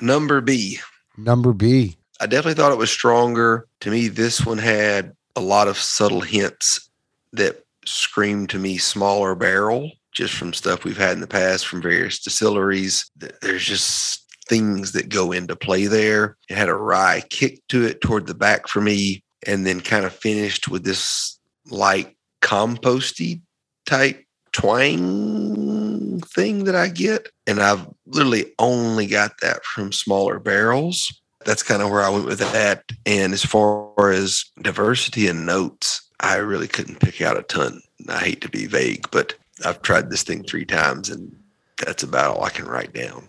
Number 0.00 0.40
B. 0.40 0.78
Number 1.16 1.52
B. 1.52 1.96
I 2.20 2.26
definitely 2.26 2.54
thought 2.54 2.72
it 2.72 2.78
was 2.78 2.90
stronger. 2.90 3.66
To 3.80 3.90
me, 3.90 4.08
this 4.08 4.46
one 4.46 4.58
had 4.58 5.16
a 5.34 5.40
lot 5.40 5.66
of 5.66 5.78
subtle 5.78 6.20
hints 6.20 6.88
that 7.32 7.63
screamed 7.86 8.50
to 8.50 8.58
me 8.58 8.78
smaller 8.78 9.34
barrel, 9.34 9.92
just 10.12 10.34
from 10.34 10.52
stuff 10.52 10.84
we've 10.84 10.96
had 10.96 11.12
in 11.12 11.20
the 11.20 11.26
past 11.26 11.66
from 11.66 11.82
various 11.82 12.18
distilleries. 12.20 13.10
There's 13.40 13.64
just 13.64 14.24
things 14.48 14.92
that 14.92 15.08
go 15.08 15.32
into 15.32 15.56
play 15.56 15.86
there. 15.86 16.36
It 16.48 16.56
had 16.56 16.68
a 16.68 16.74
rye 16.74 17.22
kick 17.30 17.60
to 17.68 17.84
it 17.84 18.00
toward 18.00 18.26
the 18.26 18.34
back 18.34 18.68
for 18.68 18.80
me, 18.80 19.24
and 19.46 19.66
then 19.66 19.80
kind 19.80 20.04
of 20.04 20.14
finished 20.14 20.68
with 20.68 20.84
this 20.84 21.38
light 21.70 22.16
composty 22.42 23.40
type 23.86 24.22
twang 24.52 26.20
thing 26.20 26.64
that 26.64 26.76
I 26.76 26.88
get. 26.88 27.28
And 27.46 27.60
I've 27.60 27.86
literally 28.06 28.52
only 28.58 29.06
got 29.06 29.32
that 29.42 29.64
from 29.64 29.92
smaller 29.92 30.38
barrels. 30.38 31.20
That's 31.44 31.62
kind 31.62 31.82
of 31.82 31.90
where 31.90 32.02
I 32.02 32.08
went 32.08 32.26
with 32.26 32.38
that. 32.38 32.84
And 33.04 33.32
as 33.32 33.44
far 33.44 34.10
as 34.10 34.44
diversity 34.62 35.26
and 35.26 35.44
notes, 35.44 36.03
I 36.20 36.36
really 36.36 36.68
couldn't 36.68 37.00
pick 37.00 37.20
out 37.20 37.38
a 37.38 37.42
ton. 37.42 37.82
I 38.08 38.18
hate 38.18 38.40
to 38.42 38.48
be 38.48 38.66
vague, 38.66 39.10
but 39.10 39.34
I've 39.64 39.82
tried 39.82 40.10
this 40.10 40.22
thing 40.22 40.42
three 40.42 40.64
times 40.64 41.10
and 41.10 41.36
that's 41.84 42.02
about 42.02 42.36
all 42.36 42.44
I 42.44 42.50
can 42.50 42.66
write 42.66 42.92
down. 42.92 43.28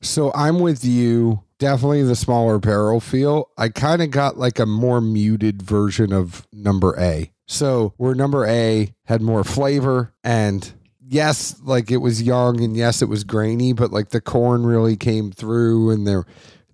So 0.00 0.32
I'm 0.34 0.60
with 0.60 0.84
you. 0.84 1.42
Definitely 1.58 2.04
the 2.04 2.16
smaller 2.16 2.58
barrel 2.58 3.00
feel. 3.00 3.50
I 3.58 3.68
kind 3.68 4.00
of 4.00 4.10
got 4.10 4.38
like 4.38 4.58
a 4.58 4.66
more 4.66 5.00
muted 5.00 5.60
version 5.60 6.12
of 6.12 6.46
number 6.52 6.98
A. 6.98 7.30
So 7.46 7.92
where 7.96 8.14
number 8.14 8.46
A 8.46 8.94
had 9.04 9.20
more 9.20 9.44
flavor 9.44 10.14
and 10.24 10.72
yes, 11.06 11.60
like 11.62 11.90
it 11.90 11.98
was 11.98 12.22
young 12.22 12.62
and 12.62 12.76
yes, 12.76 13.02
it 13.02 13.08
was 13.08 13.24
grainy, 13.24 13.72
but 13.72 13.92
like 13.92 14.10
the 14.10 14.20
corn 14.20 14.64
really 14.64 14.96
came 14.96 15.32
through 15.32 15.90
and 15.90 16.06
there 16.06 16.24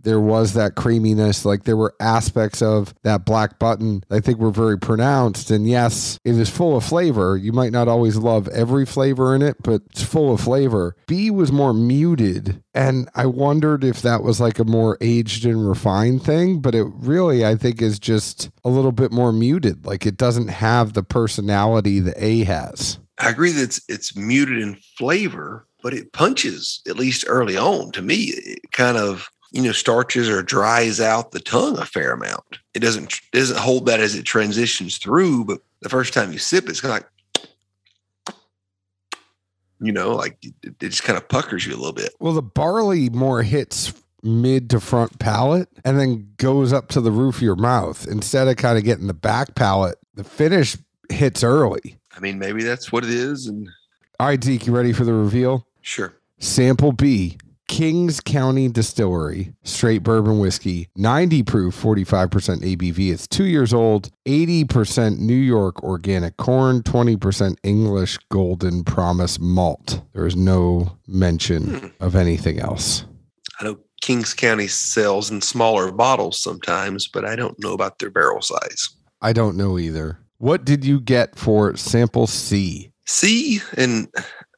there 0.07 0.21
was 0.21 0.55
that 0.55 0.77
creaminess. 0.77 1.45
Like 1.45 1.65
there 1.65 1.77
were 1.77 1.95
aspects 1.99 2.63
of 2.63 2.95
that 3.03 3.27
black 3.27 3.59
button 3.59 4.05
I 4.09 4.21
think 4.21 4.39
were 4.39 4.53
very 4.53 4.79
pronounced. 4.79 5.51
And 5.51 5.69
yes, 5.69 6.19
it 6.25 6.37
is 6.37 6.49
full 6.49 6.77
of 6.77 6.85
flavor. 6.85 7.37
You 7.37 7.53
might 7.53 7.73
not 7.73 7.89
always 7.89 8.17
love 8.17 8.47
every 8.49 8.87
flavor 8.87 9.35
in 9.35 9.43
it, 9.43 9.57
but 9.65 9.83
it's 9.91 10.05
full 10.05 10.33
of 10.33 10.41
flavor. 10.41 10.95
B 11.09 11.31
was 11.33 11.51
more 11.51 11.75
muted. 11.75 12.63
And 12.73 13.09
I 13.17 13.27
wondered 13.27 13.83
if 13.83 14.01
that 14.03 14.23
was 14.23 14.41
like 14.41 14.61
a 14.61 14.65
more 14.65 14.97
aged 15.01 15.45
and 15.45 15.69
refined 15.69 16.23
thing, 16.23 16.61
but 16.61 16.77
it 16.77 16.87
really, 16.95 17.45
I 17.45 17.57
think, 17.57 17.83
is 17.83 17.99
just 17.99 18.49
a 18.65 18.69
little 18.69 18.93
bit 18.93 19.11
more 19.11 19.33
muted. 19.33 19.87
Like 19.87 20.07
it 20.07 20.17
doesn't 20.17 20.49
have 20.49 20.93
the 20.93 21.03
personality 21.03 21.99
that 22.01 22.15
A 22.19 22.45
has. 22.45 23.01
I 23.19 23.31
agree 23.31 23.51
that 23.51 23.63
it's 23.63 23.81
it's 23.89 24.17
muted 24.17 24.61
in 24.61 24.77
flavor, 24.97 25.67
but 25.83 25.95
it 25.95 26.13
punches 26.13 26.83
at 26.87 26.97
least 26.97 27.25
early 27.27 27.57
on. 27.57 27.91
To 27.93 28.03
me, 28.03 28.17
it 28.37 28.61
kind 28.73 28.99
of 28.99 29.31
you 29.57 29.63
know 29.63 29.73
starches 29.73 30.29
or 30.29 30.43
dries 30.43 31.01
out 31.01 31.33
the 31.33 31.41
tongue 31.41 31.79
a 31.79 31.87
fair 31.87 32.13
amount. 32.13 32.59
It 32.75 32.81
doesn't 32.81 33.21
it 33.33 33.39
doesn't 33.39 33.59
hold 33.59 33.87
that 33.87 34.01
as 34.01 34.15
it 34.15 34.25
transitions 34.25 34.99
through, 34.99 35.47
but 35.47 35.61
the 35.81 35.89
first 35.89 36.13
time 36.13 36.33
you 36.33 36.39
sip, 36.39 36.69
it's 36.69 36.81
kind 36.81 36.93
of 36.93 37.01
like 37.01 37.11
you 39.81 39.93
know, 39.93 40.15
like 40.15 40.39
it, 40.43 40.55
it 40.63 40.79
just 40.81 41.03
kind 41.05 41.17
of 41.19 41.29
puckers 41.29 41.67
you 41.67 41.75
a 41.75 41.77
little 41.77 41.93
bit. 41.93 42.15
Well, 42.19 42.33
the 42.33 42.43
barley 42.43 43.11
more 43.11 43.43
hits 43.43 43.93
mid 44.23 44.71
to 44.71 44.81
front 44.81 45.19
palate 45.19 45.69
and 45.85 45.99
then 46.01 46.33
goes 46.39 46.73
up 46.73 46.89
to 46.89 47.01
the 47.01 47.11
roof 47.11 47.37
of 47.37 47.43
your 47.43 47.57
mouth 47.57 48.07
instead 48.09 48.49
of 48.49 48.57
kind 48.57 48.77
of 48.79 48.85
getting 48.85 49.07
the 49.07 49.15
back 49.15 49.55
palate. 49.55 49.99
The 50.15 50.25
finish 50.25 50.77
hits 51.11 51.45
early. 51.45 51.99
I 52.17 52.21
mean, 52.21 52.39
maybe 52.39 52.63
that's 52.63 52.91
what 52.91 53.05
it 53.05 53.11
is, 53.11 53.47
and 53.47 53.69
All 54.19 54.29
right, 54.29 54.43
Zeke, 54.43 54.67
you 54.67 54.75
ready 54.75 54.93
for 54.93 55.05
the 55.05 55.13
reveal? 55.13 55.67
sure. 55.83 56.15
Sample 56.39 56.93
B, 56.93 57.39
Kings 57.69 58.21
County 58.21 58.69
Distillery, 58.69 59.53
straight 59.63 60.03
bourbon 60.03 60.39
whiskey, 60.39 60.89
90 60.97 61.43
proof, 61.43 61.81
45% 61.81 62.63
ABV. 62.63 63.13
It's 63.13 63.27
two 63.27 63.45
years 63.45 63.75
old, 63.75 64.11
80% 64.27 65.19
New 65.19 65.35
York 65.35 65.83
organic 65.83 66.37
corn, 66.37 66.83
20% 66.83 67.57
English 67.63 68.19
golden 68.31 68.85
promise 68.85 69.39
malt. 69.39 70.03
There 70.13 70.27
is 70.27 70.37
no 70.37 70.97
mention 71.07 71.79
hmm. 71.79 71.87
of 72.01 72.17
anything 72.17 72.61
else. 72.61 73.05
I 73.61 73.65
know 73.65 73.79
Kings 74.01 74.35
County 74.35 74.69
sells 74.69 75.31
in 75.31 75.41
smaller 75.41 75.91
bottles 75.91 76.41
sometimes, 76.41 77.09
but 77.09 77.25
I 77.25 77.37
don't 77.37 77.59
know 77.59 77.73
about 77.73 77.99
their 77.99 78.11
barrel 78.11 78.43
size. 78.43 78.91
I 79.21 79.33
don't 79.33 79.57
know 79.57 79.79
either. 79.79 80.19
What 80.39 80.65
did 80.65 80.85
you 80.85 81.01
get 81.01 81.37
for 81.37 81.77
sample 81.77 82.27
C? 82.27 82.93
C, 83.07 83.61
and 83.77 84.09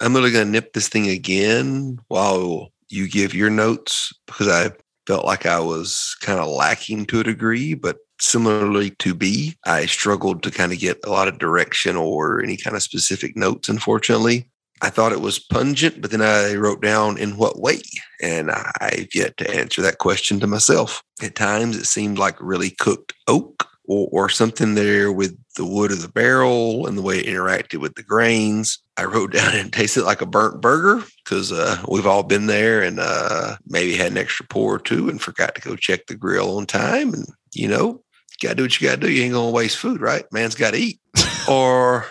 I'm 0.01 0.15
really 0.15 0.33
going 0.33 0.47
to 0.47 0.51
nip 0.51 0.73
this 0.73 0.89
thing 0.89 1.09
again 1.09 1.99
while 2.09 2.71
you 2.89 3.09
give 3.09 3.35
your 3.35 3.51
notes 3.51 4.13
because 4.27 4.49
I 4.49 4.73
felt 5.07 5.25
like 5.25 5.47
I 5.47 5.61
was 5.61 6.17
kind 6.21 6.39
of 6.39 6.49
lacking 6.49 7.07
to 7.07 7.21
a 7.21 7.25
degree, 7.25 7.75
but 7.75 7.97
similarly 8.21 8.91
to 8.91 9.15
B, 9.15 9.57
I 9.65 9.87
struggled 9.87 10.43
to 10.43 10.51
kind 10.51 10.73
of 10.73 10.79
get 10.79 10.99
a 11.05 11.11
lot 11.11 11.29
of 11.29 11.39
direction 11.39 11.97
or 11.97 12.43
any 12.43 12.57
kind 12.57 12.77
of 12.77 12.83
specific 12.83 13.37
notes, 13.37 13.69
unfortunately. 13.69 14.51
I 14.81 14.91
thought 14.91 15.13
it 15.13 15.21
was 15.21 15.41
pungent, 15.41 16.01
but 16.01 16.11
then 16.11 16.23
I 16.23 16.55
wrote 16.55 16.83
down 16.83 17.19
in 17.19 17.37
what 17.37 17.59
way. 17.59 17.81
And 18.23 18.51
I've 18.81 19.09
yet 19.13 19.37
to 19.39 19.51
answer 19.51 19.83
that 19.83 19.99
question 19.99 20.39
to 20.41 20.47
myself. 20.47 21.03
At 21.23 21.35
times, 21.35 21.77
it 21.77 21.87
seemed 21.87 22.19
like 22.19 22.37
really 22.41 22.71
cooked 22.71 23.13
oak 23.27 23.67
or, 23.87 24.09
or 24.13 24.29
something 24.29 24.75
there 24.75 25.11
with 25.11 25.37
the 25.59 25.67
wood 25.67 25.93
of 25.93 26.01
the 26.01 26.09
barrel 26.09 26.87
and 26.87 26.97
the 26.97 27.03
way 27.03 27.19
it 27.19 27.27
interacted 27.27 27.81
with 27.81 27.95
the 27.97 28.03
grains. 28.03 28.79
I 28.97 29.05
wrote 29.05 29.33
down 29.35 29.55
and 29.55 29.71
tasted 29.71 30.05
like 30.05 30.23
a 30.23 30.27
burnt 30.27 30.63
burger 30.63 31.05
because 31.23 31.53
uh, 31.53 31.83
we've 31.87 32.07
all 32.07 32.23
been 32.23 32.47
there 32.47 32.83
and 32.83 32.99
uh, 32.99 33.57
maybe 33.67 33.95
had 33.95 34.13
an 34.13 34.19
extra 34.19 34.47
pour 34.47 34.77
or 34.77 34.79
two 34.79 35.11
and 35.11 35.21
forgot 35.21 35.55
to 35.57 35.61
go 35.61 35.77
check 35.77 36.07
the 36.07 36.17
grill 36.17 36.57
on 36.57 36.65
time. 36.65 37.13
And, 37.13 37.27
you 37.53 37.69
know, 37.69 38.03
you 38.41 38.49
got 38.49 38.51
to 38.51 38.55
do 38.55 38.63
what 38.63 38.81
you 38.81 38.89
got 38.89 38.95
to 39.01 39.07
do. 39.07 39.13
You 39.13 39.25
ain't 39.25 39.35
going 39.35 39.51
to 39.51 39.55
waste 39.55 39.77
food, 39.77 40.01
right? 40.01 40.25
Man's 40.33 40.55
got 40.55 40.73
to 40.73 40.79
eat. 40.79 41.01
or 41.51 42.07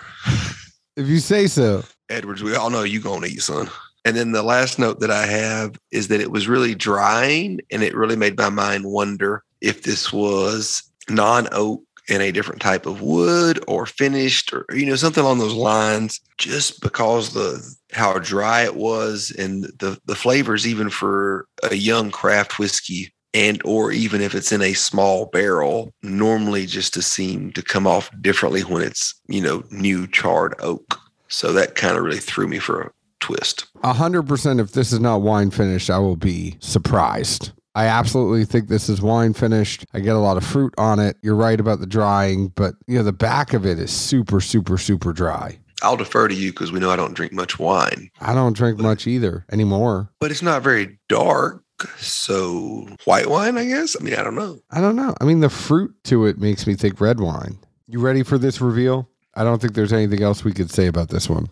If 0.95 1.07
you 1.07 1.19
say 1.19 1.47
so. 1.47 1.83
Edwards, 2.09 2.43
we 2.43 2.55
all 2.55 2.69
know 2.69 2.83
you 2.83 3.01
gonna 3.01 3.27
eat, 3.27 3.41
son. 3.41 3.69
And 4.05 4.15
then 4.15 4.31
the 4.31 4.43
last 4.43 4.79
note 4.79 5.01
that 5.01 5.11
I 5.11 5.25
have 5.25 5.77
is 5.91 6.07
that 6.07 6.21
it 6.21 6.31
was 6.31 6.47
really 6.47 6.73
drying, 6.73 7.59
and 7.69 7.83
it 7.83 7.93
really 7.93 8.15
made 8.15 8.37
my 8.37 8.49
mind 8.49 8.85
wonder 8.85 9.43
if 9.59 9.83
this 9.83 10.13
was 10.13 10.89
non-oak 11.09 11.83
and 12.09 12.21
a 12.21 12.31
different 12.31 12.61
type 12.61 12.85
of 12.85 13.01
wood 13.01 13.63
or 13.67 13.85
finished 13.85 14.53
or 14.53 14.65
you 14.73 14.85
know 14.85 14.95
something 14.95 15.23
along 15.23 15.39
those 15.39 15.53
lines 15.53 16.19
just 16.37 16.81
because 16.81 17.33
the 17.33 17.75
how 17.91 18.17
dry 18.19 18.63
it 18.63 18.75
was 18.75 19.33
and 19.37 19.63
the 19.79 19.99
the 20.05 20.15
flavors 20.15 20.67
even 20.67 20.89
for 20.89 21.47
a 21.69 21.75
young 21.75 22.11
craft 22.11 22.59
whiskey 22.59 23.11
and 23.33 23.61
or 23.65 23.91
even 23.91 24.21
if 24.21 24.33
it's 24.33 24.51
in 24.51 24.61
a 24.61 24.73
small 24.73 25.25
barrel 25.27 25.93
normally 26.01 26.65
just 26.65 26.93
to 26.93 27.01
seem 27.01 27.51
to 27.51 27.61
come 27.61 27.85
off 27.85 28.09
differently 28.21 28.61
when 28.61 28.81
it's 28.81 29.13
you 29.27 29.41
know 29.41 29.63
new 29.71 30.07
charred 30.07 30.55
oak 30.59 30.99
so 31.27 31.51
that 31.51 31.75
kind 31.75 31.97
of 31.97 32.03
really 32.03 32.19
threw 32.19 32.47
me 32.47 32.59
for 32.59 32.81
a 32.81 32.91
twist 33.19 33.67
A 33.83 33.93
hundred 33.93 34.23
percent. 34.23 34.59
If 34.59 34.71
this 34.71 34.93
is 34.93 34.99
not 34.99 35.21
wine 35.21 35.51
finished, 35.51 35.89
I 35.89 35.97
will 35.97 36.15
be 36.15 36.55
surprised. 36.59 37.51
I 37.77 37.85
absolutely 37.85 38.43
think 38.43 38.69
this 38.69 38.89
is 38.89 39.03
wine 39.03 39.33
finished. 39.33 39.85
I 39.93 39.99
get 39.99 40.15
a 40.15 40.19
lot 40.19 40.35
of 40.37 40.43
fruit 40.43 40.73
on 40.79 40.97
it. 40.99 41.15
You're 41.21 41.35
right 41.35 41.59
about 41.59 41.79
the 41.79 41.85
drying, 41.85 42.47
but 42.55 42.73
you 42.87 42.97
know 42.97 43.03
the 43.03 43.13
back 43.13 43.53
of 43.53 43.67
it 43.67 43.77
is 43.77 43.91
super, 43.91 44.41
super, 44.41 44.79
super 44.79 45.13
dry. 45.13 45.59
i'll 45.83 45.95
defer 45.95 46.27
to 46.27 46.33
you 46.33 46.49
because 46.51 46.71
we 46.71 46.79
know 46.79 46.89
i 46.89 46.95
don't 46.95 47.13
drink 47.13 47.31
much 47.33 47.59
wine 47.59 48.09
I 48.19 48.33
don't 48.33 48.57
drink 48.57 48.79
much 48.79 49.05
either 49.05 49.45
anymore. 49.51 50.09
but 50.19 50.31
it's 50.31 50.41
not 50.41 50.63
very 50.63 50.97
dark 51.07 51.61
so 51.99 52.87
white 53.05 53.27
wine 53.29 53.55
i 53.59 53.65
guess 53.65 53.95
i 53.99 54.03
mean 54.03 54.15
i 54.15 54.23
don't 54.23 54.33
know 54.33 54.57
I 54.71 54.81
don't 54.81 54.95
know. 54.95 55.13
I 55.21 55.25
mean, 55.25 55.41
the 55.41 55.49
fruit 55.49 55.93
to 56.05 56.25
it 56.25 56.39
makes 56.39 56.65
me 56.65 56.73
think 56.73 56.99
red 56.99 57.19
wine. 57.19 57.59
You 57.87 57.99
ready 57.99 58.23
for 58.23 58.37
this 58.39 58.59
reveal? 58.59 59.07
I 59.35 59.43
don't 59.43 59.61
think 59.61 59.73
there's 59.75 59.93
anything 59.93 60.23
else 60.23 60.43
we 60.43 60.51
could 60.53 60.71
say 60.71 60.87
about 60.87 61.09
this 61.09 61.29
one. 61.29 61.47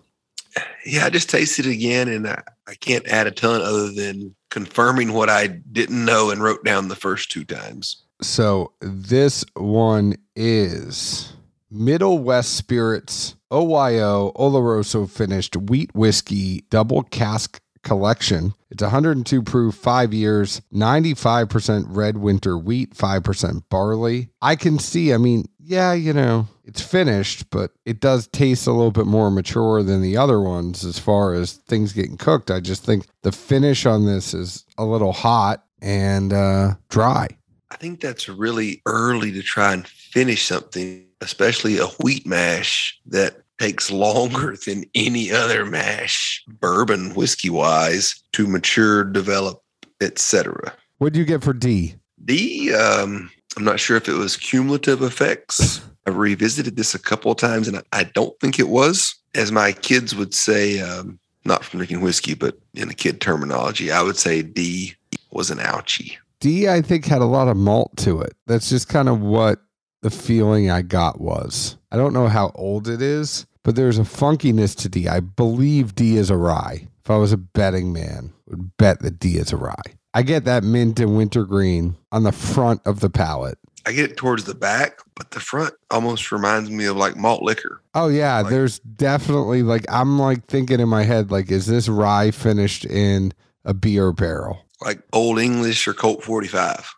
Yeah 0.85 1.05
i 1.05 1.09
just 1.09 1.29
tasted 1.29 1.65
it 1.65 1.71
again 1.71 2.07
and 2.07 2.27
I, 2.27 2.41
I 2.67 2.75
can't 2.75 3.07
add 3.07 3.27
a 3.27 3.31
ton 3.31 3.61
other 3.61 3.91
than 3.91 4.35
confirming 4.49 5.13
what 5.13 5.29
i 5.29 5.47
didn't 5.47 6.05
know 6.05 6.29
and 6.29 6.41
wrote 6.41 6.63
down 6.63 6.87
the 6.87 6.95
first 6.95 7.31
two 7.31 7.43
times. 7.43 8.03
So 8.21 8.71
this 8.79 9.43
one 9.55 10.15
is 10.35 11.33
Middle 11.69 12.19
West 12.19 12.55
Spirits 12.55 13.35
OYO 13.51 14.31
Oloroso 14.35 15.09
finished 15.09 15.55
wheat 15.57 15.93
whiskey 15.93 16.63
double 16.69 17.03
cask 17.03 17.59
collection. 17.85 18.53
It's 18.69 18.83
102 18.83 19.41
proof, 19.43 19.75
five 19.75 20.13
years, 20.13 20.61
95% 20.73 21.85
red 21.87 22.17
winter 22.17 22.57
wheat, 22.57 22.93
5% 22.93 23.63
barley. 23.69 24.29
I 24.41 24.57
can 24.57 24.77
see, 24.79 25.13
I 25.13 25.17
mean, 25.17 25.45
yeah, 25.59 25.93
you 25.93 26.11
know, 26.11 26.47
it's 26.65 26.81
finished, 26.81 27.49
but 27.49 27.71
it 27.85 28.01
does 28.01 28.27
taste 28.27 28.67
a 28.67 28.71
little 28.71 28.91
bit 28.91 29.05
more 29.05 29.31
mature 29.31 29.81
than 29.81 30.01
the 30.01 30.17
other 30.17 30.41
ones 30.41 30.83
as 30.83 30.99
far 30.99 31.33
as 31.33 31.53
things 31.53 31.93
getting 31.93 32.17
cooked. 32.17 32.51
I 32.51 32.59
just 32.59 32.83
think 32.83 33.07
the 33.21 33.31
finish 33.31 33.85
on 33.85 34.05
this 34.05 34.33
is 34.33 34.65
a 34.77 34.83
little 34.83 35.13
hot 35.13 35.63
and 35.81 36.33
uh, 36.33 36.75
dry. 36.89 37.27
I 37.71 37.77
think 37.77 38.01
that's 38.01 38.27
really 38.27 38.81
early 38.85 39.31
to 39.31 39.41
try 39.41 39.73
and 39.73 39.87
finish 39.87 40.45
something, 40.45 41.05
especially 41.21 41.77
a 41.77 41.87
wheat 42.01 42.25
mash 42.25 42.99
that 43.07 43.44
takes 43.59 43.91
longer 43.91 44.55
than 44.65 44.85
any 44.93 45.31
other 45.31 45.65
mash, 45.65 46.43
bourbon 46.47 47.13
whiskey 47.13 47.49
wise, 47.49 48.15
to 48.33 48.47
mature, 48.47 49.03
develop, 49.03 49.61
etc. 50.01 50.73
What 50.97 51.13
do 51.13 51.19
you 51.19 51.25
get 51.25 51.43
for 51.43 51.53
D? 51.53 51.95
D, 52.23 52.73
um, 52.73 53.29
I'm 53.57 53.63
not 53.63 53.79
sure 53.79 53.97
if 53.97 54.07
it 54.07 54.13
was 54.13 54.37
cumulative 54.37 55.01
effects. 55.01 55.81
I 56.07 56.11
revisited 56.11 56.75
this 56.75 56.93
a 56.93 56.99
couple 56.99 57.31
of 57.31 57.37
times, 57.37 57.67
and 57.67 57.77
I, 57.77 57.83
I 57.91 58.03
don't 58.03 58.39
think 58.39 58.59
it 58.59 58.69
was. 58.69 59.15
As 59.33 59.51
my 59.51 59.71
kids 59.71 60.15
would 60.15 60.33
say, 60.33 60.79
um, 60.79 61.19
not 61.45 61.63
from 61.63 61.79
drinking 61.79 62.01
whiskey, 62.01 62.35
but 62.35 62.57
in 62.75 62.87
the 62.87 62.93
kid 62.93 63.21
terminology, 63.21 63.91
I 63.91 64.01
would 64.01 64.17
say 64.17 64.41
D 64.41 64.93
was 65.31 65.49
an 65.49 65.57
ouchie. 65.57 66.17
D, 66.39 66.69
I 66.69 66.81
think, 66.81 67.05
had 67.05 67.21
a 67.21 67.25
lot 67.25 67.47
of 67.47 67.57
malt 67.57 67.95
to 67.97 68.21
it. 68.21 68.33
That's 68.45 68.69
just 68.69 68.87
kind 68.87 69.09
of 69.09 69.19
what 69.19 69.59
the 70.05 70.11
feeling 70.11 70.69
I 70.69 70.83
got 70.83 71.19
was. 71.19 71.77
I 71.91 71.97
don't 71.97 72.13
know 72.13 72.27
how 72.27 72.51
old 72.53 72.87
it 72.87 73.01
is, 73.01 73.47
but 73.63 73.75
there's 73.75 73.97
a 73.97 74.03
funkiness 74.03 74.75
to 74.77 74.87
D. 74.89 75.07
I 75.07 75.19
believe 75.19 75.95
D 75.95 76.15
is 76.17 76.29
a 76.29 76.37
rye. 76.37 76.87
If 77.03 77.09
I 77.09 77.17
was 77.17 77.31
a 77.31 77.37
betting 77.37 77.91
man, 77.91 78.31
I 78.47 78.51
would 78.51 78.77
bet 78.77 78.99
that 78.99 79.17
D 79.17 79.37
is 79.37 79.51
a 79.51 79.57
rye. 79.57 79.73
I 80.13 80.21
get 80.21 80.45
that 80.45 80.63
mint 80.63 80.99
and 80.99 81.17
wintergreen 81.17 81.95
on 82.11 82.21
the 82.21 82.31
front 82.31 82.81
of 82.85 82.99
the 82.99 83.09
palate. 83.09 83.57
I 83.87 83.93
get 83.93 84.11
it 84.11 84.17
towards 84.17 84.43
the 84.43 84.53
back, 84.53 84.99
but 85.15 85.31
the 85.31 85.39
front 85.39 85.73
almost 85.89 86.31
reminds 86.31 86.69
me 86.69 86.85
of 86.85 86.97
like 86.97 87.15
malt 87.17 87.41
liquor. 87.41 87.81
Oh 87.95 88.07
yeah, 88.07 88.41
Like- 88.41 88.51
there's 88.51 88.77
definitely 88.79 89.63
like 89.63 89.85
I'm 89.89 90.19
like 90.19 90.45
thinking 90.45 90.79
in 90.79 90.87
my 90.87 91.01
head 91.03 91.31
like 91.31 91.49
is 91.49 91.65
this 91.65 91.89
rye 91.89 92.29
finished 92.29 92.85
in 92.85 93.33
a 93.63 93.73
beer 93.73 94.11
barrel? 94.11 94.59
like 94.85 94.99
Old 95.13 95.39
English 95.39 95.87
or 95.87 95.93
Colt 95.95 96.23
45. 96.23 96.93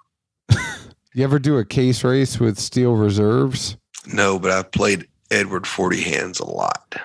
You 1.18 1.24
ever 1.24 1.40
do 1.40 1.58
a 1.58 1.66
case 1.66 2.04
race 2.04 2.40
with 2.40 2.60
steel 2.60 2.94
reserves? 2.94 3.76
No, 4.06 4.38
but 4.38 4.52
I've 4.52 4.72
played 4.72 5.08
Edward 5.32 5.66
40 5.66 6.00
hands 6.00 6.40
a 6.40 6.46
lot. 6.46 6.96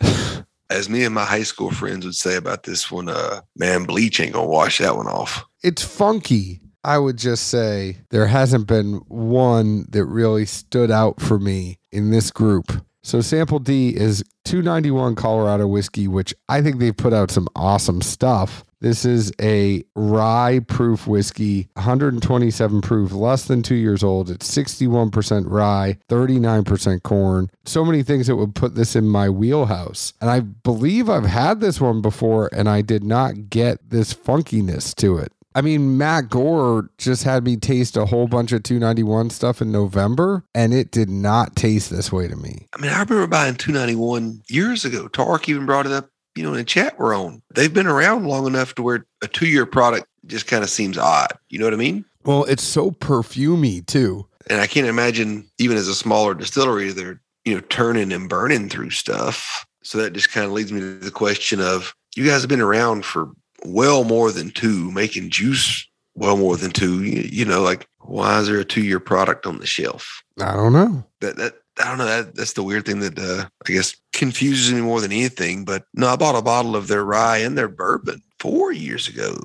As 0.68 0.90
me 0.90 1.02
and 1.02 1.14
my 1.14 1.24
high 1.24 1.44
school 1.44 1.70
friends 1.70 2.04
would 2.04 2.14
say 2.14 2.36
about 2.36 2.64
this 2.64 2.90
one, 2.90 3.08
uh, 3.08 3.40
man, 3.56 3.84
bleach 3.84 4.20
ain't 4.20 4.34
gonna 4.34 4.46
wash 4.46 4.80
that 4.80 4.98
one 4.98 5.06
off. 5.06 5.46
It's 5.62 5.82
funky. 5.82 6.60
I 6.84 6.98
would 6.98 7.16
just 7.16 7.48
say 7.48 7.96
there 8.10 8.26
hasn't 8.26 8.66
been 8.66 8.96
one 9.08 9.86
that 9.92 10.04
really 10.04 10.44
stood 10.44 10.90
out 10.90 11.22
for 11.22 11.38
me 11.38 11.78
in 11.90 12.10
this 12.10 12.30
group. 12.30 12.84
So 13.04 13.20
sample 13.20 13.58
D 13.58 13.94
is 13.94 14.24
291 14.46 15.14
Colorado 15.14 15.66
whiskey, 15.66 16.08
which 16.08 16.34
I 16.48 16.62
think 16.62 16.78
they've 16.78 16.96
put 16.96 17.12
out 17.12 17.30
some 17.30 17.48
awesome 17.54 18.00
stuff. 18.00 18.64
This 18.80 19.04
is 19.04 19.30
a 19.40 19.84
rye 19.94 20.60
proof 20.66 21.06
whiskey, 21.06 21.68
127 21.74 22.80
proof, 22.80 23.12
less 23.12 23.44
than 23.44 23.62
two 23.62 23.74
years 23.74 24.02
old. 24.02 24.30
It's 24.30 24.50
61% 24.50 25.44
rye, 25.46 25.98
39% 26.08 27.02
corn. 27.02 27.50
So 27.66 27.84
many 27.84 28.02
things 28.02 28.26
that 28.26 28.36
would 28.36 28.54
put 28.54 28.74
this 28.74 28.96
in 28.96 29.06
my 29.06 29.28
wheelhouse. 29.28 30.14
And 30.22 30.30
I 30.30 30.40
believe 30.40 31.10
I've 31.10 31.26
had 31.26 31.60
this 31.60 31.82
one 31.82 32.00
before 32.00 32.48
and 32.52 32.70
I 32.70 32.80
did 32.80 33.04
not 33.04 33.50
get 33.50 33.90
this 33.90 34.14
funkiness 34.14 34.94
to 34.96 35.18
it. 35.18 35.30
I 35.54 35.60
mean, 35.60 35.96
Matt 35.96 36.30
Gore 36.30 36.90
just 36.98 37.22
had 37.22 37.44
me 37.44 37.56
taste 37.56 37.96
a 37.96 38.06
whole 38.06 38.26
bunch 38.26 38.50
of 38.50 38.64
291 38.64 39.30
stuff 39.30 39.62
in 39.62 39.70
November, 39.70 40.44
and 40.54 40.74
it 40.74 40.90
did 40.90 41.08
not 41.08 41.54
taste 41.54 41.90
this 41.90 42.10
way 42.10 42.26
to 42.26 42.34
me. 42.34 42.66
I 42.76 42.80
mean, 42.80 42.90
I 42.90 43.00
remember 43.02 43.26
buying 43.28 43.54
291 43.54 44.42
years 44.48 44.84
ago. 44.84 45.06
Tark 45.06 45.48
even 45.48 45.64
brought 45.64 45.86
it 45.86 45.92
up, 45.92 46.10
you 46.34 46.42
know, 46.42 46.50
in 46.50 46.56
the 46.56 46.64
chat 46.64 46.98
we're 46.98 47.16
on. 47.16 47.40
They've 47.54 47.72
been 47.72 47.86
around 47.86 48.26
long 48.26 48.46
enough 48.46 48.74
to 48.74 48.82
where 48.82 49.06
a 49.22 49.28
two 49.28 49.46
year 49.46 49.64
product 49.64 50.06
just 50.26 50.48
kind 50.48 50.64
of 50.64 50.70
seems 50.70 50.98
odd. 50.98 51.32
You 51.50 51.60
know 51.60 51.66
what 51.66 51.74
I 51.74 51.78
mean? 51.78 52.04
Well, 52.24 52.44
it's 52.44 52.64
so 52.64 52.90
perfumey 52.90 53.86
too. 53.86 54.26
And 54.50 54.60
I 54.60 54.66
can't 54.66 54.88
imagine, 54.88 55.48
even 55.58 55.76
as 55.76 55.88
a 55.88 55.94
smaller 55.94 56.34
distillery, 56.34 56.90
they're, 56.90 57.20
you 57.44 57.54
know, 57.54 57.60
turning 57.68 58.12
and 58.12 58.28
burning 58.28 58.68
through 58.68 58.90
stuff. 58.90 59.64
So 59.82 59.98
that 59.98 60.14
just 60.14 60.32
kind 60.32 60.46
of 60.46 60.52
leads 60.52 60.72
me 60.72 60.80
to 60.80 60.98
the 60.98 61.10
question 61.10 61.60
of 61.60 61.94
you 62.16 62.26
guys 62.26 62.40
have 62.40 62.48
been 62.48 62.60
around 62.60 63.04
for 63.04 63.30
well 63.64 64.04
more 64.04 64.30
than 64.32 64.50
two, 64.50 64.90
making 64.92 65.30
juice 65.30 65.86
well 66.14 66.36
more 66.36 66.56
than 66.56 66.70
two. 66.70 67.02
You, 67.04 67.22
you 67.30 67.44
know, 67.44 67.62
like 67.62 67.86
why 68.00 68.38
is 68.40 68.46
there 68.48 68.58
a 68.60 68.64
two 68.64 68.82
year 68.82 69.00
product 69.00 69.46
on 69.46 69.58
the 69.58 69.66
shelf? 69.66 70.22
I 70.40 70.54
don't 70.54 70.72
know. 70.72 71.04
That 71.20 71.36
that 71.36 71.54
I 71.80 71.88
don't 71.88 71.98
know. 71.98 72.04
That 72.06 72.34
that's 72.34 72.52
the 72.52 72.62
weird 72.62 72.86
thing 72.86 73.00
that 73.00 73.18
uh, 73.18 73.46
I 73.68 73.72
guess 73.72 73.96
confuses 74.12 74.72
me 74.72 74.80
more 74.80 75.00
than 75.00 75.12
anything. 75.12 75.64
But 75.64 75.84
no, 75.94 76.08
I 76.08 76.16
bought 76.16 76.36
a 76.36 76.42
bottle 76.42 76.76
of 76.76 76.88
their 76.88 77.04
rye 77.04 77.38
and 77.38 77.56
their 77.58 77.68
bourbon 77.68 78.22
four 78.38 78.72
years 78.72 79.08
ago. 79.08 79.36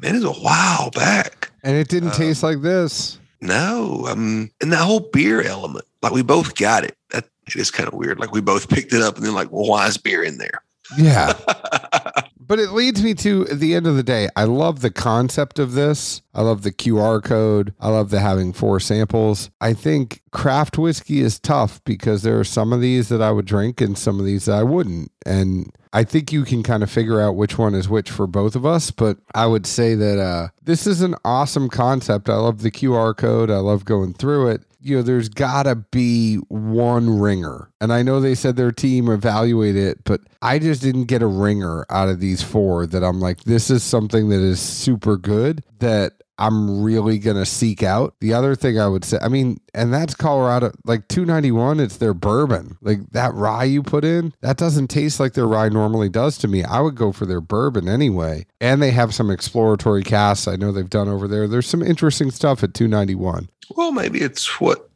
Man, 0.00 0.14
it's 0.14 0.24
a 0.24 0.30
while 0.32 0.90
back. 0.90 1.50
And 1.64 1.76
it 1.76 1.88
didn't 1.88 2.10
Um, 2.10 2.14
taste 2.14 2.42
like 2.42 2.62
this. 2.62 3.18
No, 3.40 4.06
um, 4.08 4.50
and 4.60 4.72
that 4.72 4.78
whole 4.84 5.08
beer 5.12 5.42
element, 5.42 5.84
like 6.02 6.12
we 6.12 6.22
both 6.22 6.56
got 6.56 6.84
it. 6.84 6.96
That 7.10 7.24
it 7.46 7.56
is 7.56 7.70
kind 7.70 7.88
of 7.88 7.94
weird. 7.94 8.18
Like 8.18 8.32
we 8.32 8.40
both 8.40 8.68
picked 8.70 8.92
it 8.92 9.00
up 9.02 9.16
and 9.16 9.24
then 9.24 9.34
like, 9.34 9.50
well, 9.50 9.66
why 9.68 9.86
is 9.86 9.96
beer 9.96 10.22
in 10.22 10.38
there? 10.38 10.62
Yeah. 10.96 11.32
But 12.48 12.58
it 12.58 12.70
leads 12.70 13.02
me 13.04 13.12
to 13.14 13.44
the 13.44 13.74
end 13.74 13.86
of 13.86 13.94
the 13.94 14.02
day, 14.02 14.28
I 14.34 14.44
love 14.44 14.80
the 14.80 14.90
concept 14.90 15.58
of 15.58 15.72
this. 15.72 16.22
I 16.34 16.40
love 16.40 16.62
the 16.62 16.72
QR 16.72 17.22
code. 17.22 17.74
I 17.78 17.90
love 17.90 18.08
the 18.08 18.20
having 18.20 18.54
four 18.54 18.80
samples. 18.80 19.50
I 19.60 19.74
think 19.74 20.22
craft 20.30 20.78
whiskey 20.78 21.20
is 21.20 21.38
tough 21.38 21.84
because 21.84 22.22
there 22.22 22.40
are 22.40 22.44
some 22.44 22.72
of 22.72 22.80
these 22.80 23.10
that 23.10 23.20
I 23.20 23.32
would 23.32 23.44
drink 23.44 23.82
and 23.82 23.98
some 23.98 24.18
of 24.18 24.24
these 24.24 24.46
that 24.46 24.54
I 24.54 24.62
wouldn't. 24.62 25.12
And 25.26 25.70
I 25.92 26.04
think 26.04 26.32
you 26.32 26.44
can 26.44 26.62
kind 26.62 26.82
of 26.82 26.90
figure 26.90 27.20
out 27.20 27.36
which 27.36 27.58
one 27.58 27.74
is 27.74 27.88
which 27.88 28.10
for 28.10 28.26
both 28.26 28.56
of 28.56 28.64
us. 28.64 28.90
But 28.90 29.18
I 29.34 29.46
would 29.46 29.66
say 29.66 29.94
that 29.94 30.18
uh, 30.18 30.48
this 30.62 30.86
is 30.86 31.02
an 31.02 31.16
awesome 31.26 31.68
concept. 31.68 32.30
I 32.30 32.36
love 32.36 32.62
the 32.62 32.70
QR 32.70 33.14
code. 33.14 33.50
I 33.50 33.58
love 33.58 33.84
going 33.84 34.14
through 34.14 34.48
it 34.48 34.62
you 34.88 34.96
know, 34.96 35.02
there's 35.02 35.28
gotta 35.28 35.76
be 35.76 36.36
one 36.48 37.18
ringer. 37.18 37.70
And 37.80 37.92
I 37.92 38.02
know 38.02 38.20
they 38.20 38.34
said 38.34 38.56
their 38.56 38.72
team 38.72 39.08
evaluated 39.08 39.82
it, 39.82 40.04
but 40.04 40.20
I 40.42 40.58
just 40.58 40.82
didn't 40.82 41.04
get 41.04 41.22
a 41.22 41.26
ringer 41.26 41.86
out 41.90 42.08
of 42.08 42.20
these 42.20 42.42
four 42.42 42.86
that 42.86 43.04
I'm 43.04 43.20
like, 43.20 43.44
this 43.44 43.70
is 43.70 43.82
something 43.82 44.28
that 44.30 44.40
is 44.40 44.60
super 44.60 45.16
good 45.16 45.62
that 45.78 46.14
I'm 46.38 46.82
really 46.82 47.18
gonna 47.18 47.46
seek 47.46 47.82
out. 47.82 48.14
The 48.20 48.32
other 48.32 48.54
thing 48.54 48.78
I 48.78 48.86
would 48.86 49.04
say, 49.04 49.18
I 49.20 49.28
mean, 49.28 49.60
and 49.74 49.92
that's 49.92 50.14
Colorado, 50.14 50.72
like 50.84 51.08
291, 51.08 51.80
it's 51.80 51.96
their 51.96 52.14
bourbon. 52.14 52.78
Like 52.80 53.00
that 53.10 53.34
rye 53.34 53.64
you 53.64 53.82
put 53.82 54.04
in, 54.04 54.32
that 54.40 54.56
doesn't 54.56 54.88
taste 54.88 55.20
like 55.20 55.34
their 55.34 55.46
rye 55.46 55.68
normally 55.68 56.08
does 56.08 56.38
to 56.38 56.48
me. 56.48 56.64
I 56.64 56.80
would 56.80 56.94
go 56.94 57.12
for 57.12 57.26
their 57.26 57.40
bourbon 57.40 57.88
anyway. 57.88 58.46
And 58.60 58.80
they 58.80 58.90
have 58.92 59.14
some 59.14 59.30
exploratory 59.30 60.02
casts 60.02 60.48
I 60.48 60.56
know 60.56 60.72
they've 60.72 60.88
done 60.88 61.08
over 61.08 61.28
there. 61.28 61.48
There's 61.48 61.66
some 61.66 61.82
interesting 61.82 62.30
stuff 62.30 62.62
at 62.62 62.74
291. 62.74 63.48
Well, 63.76 63.92
maybe 63.92 64.20
it's 64.20 64.60
what 64.60 64.88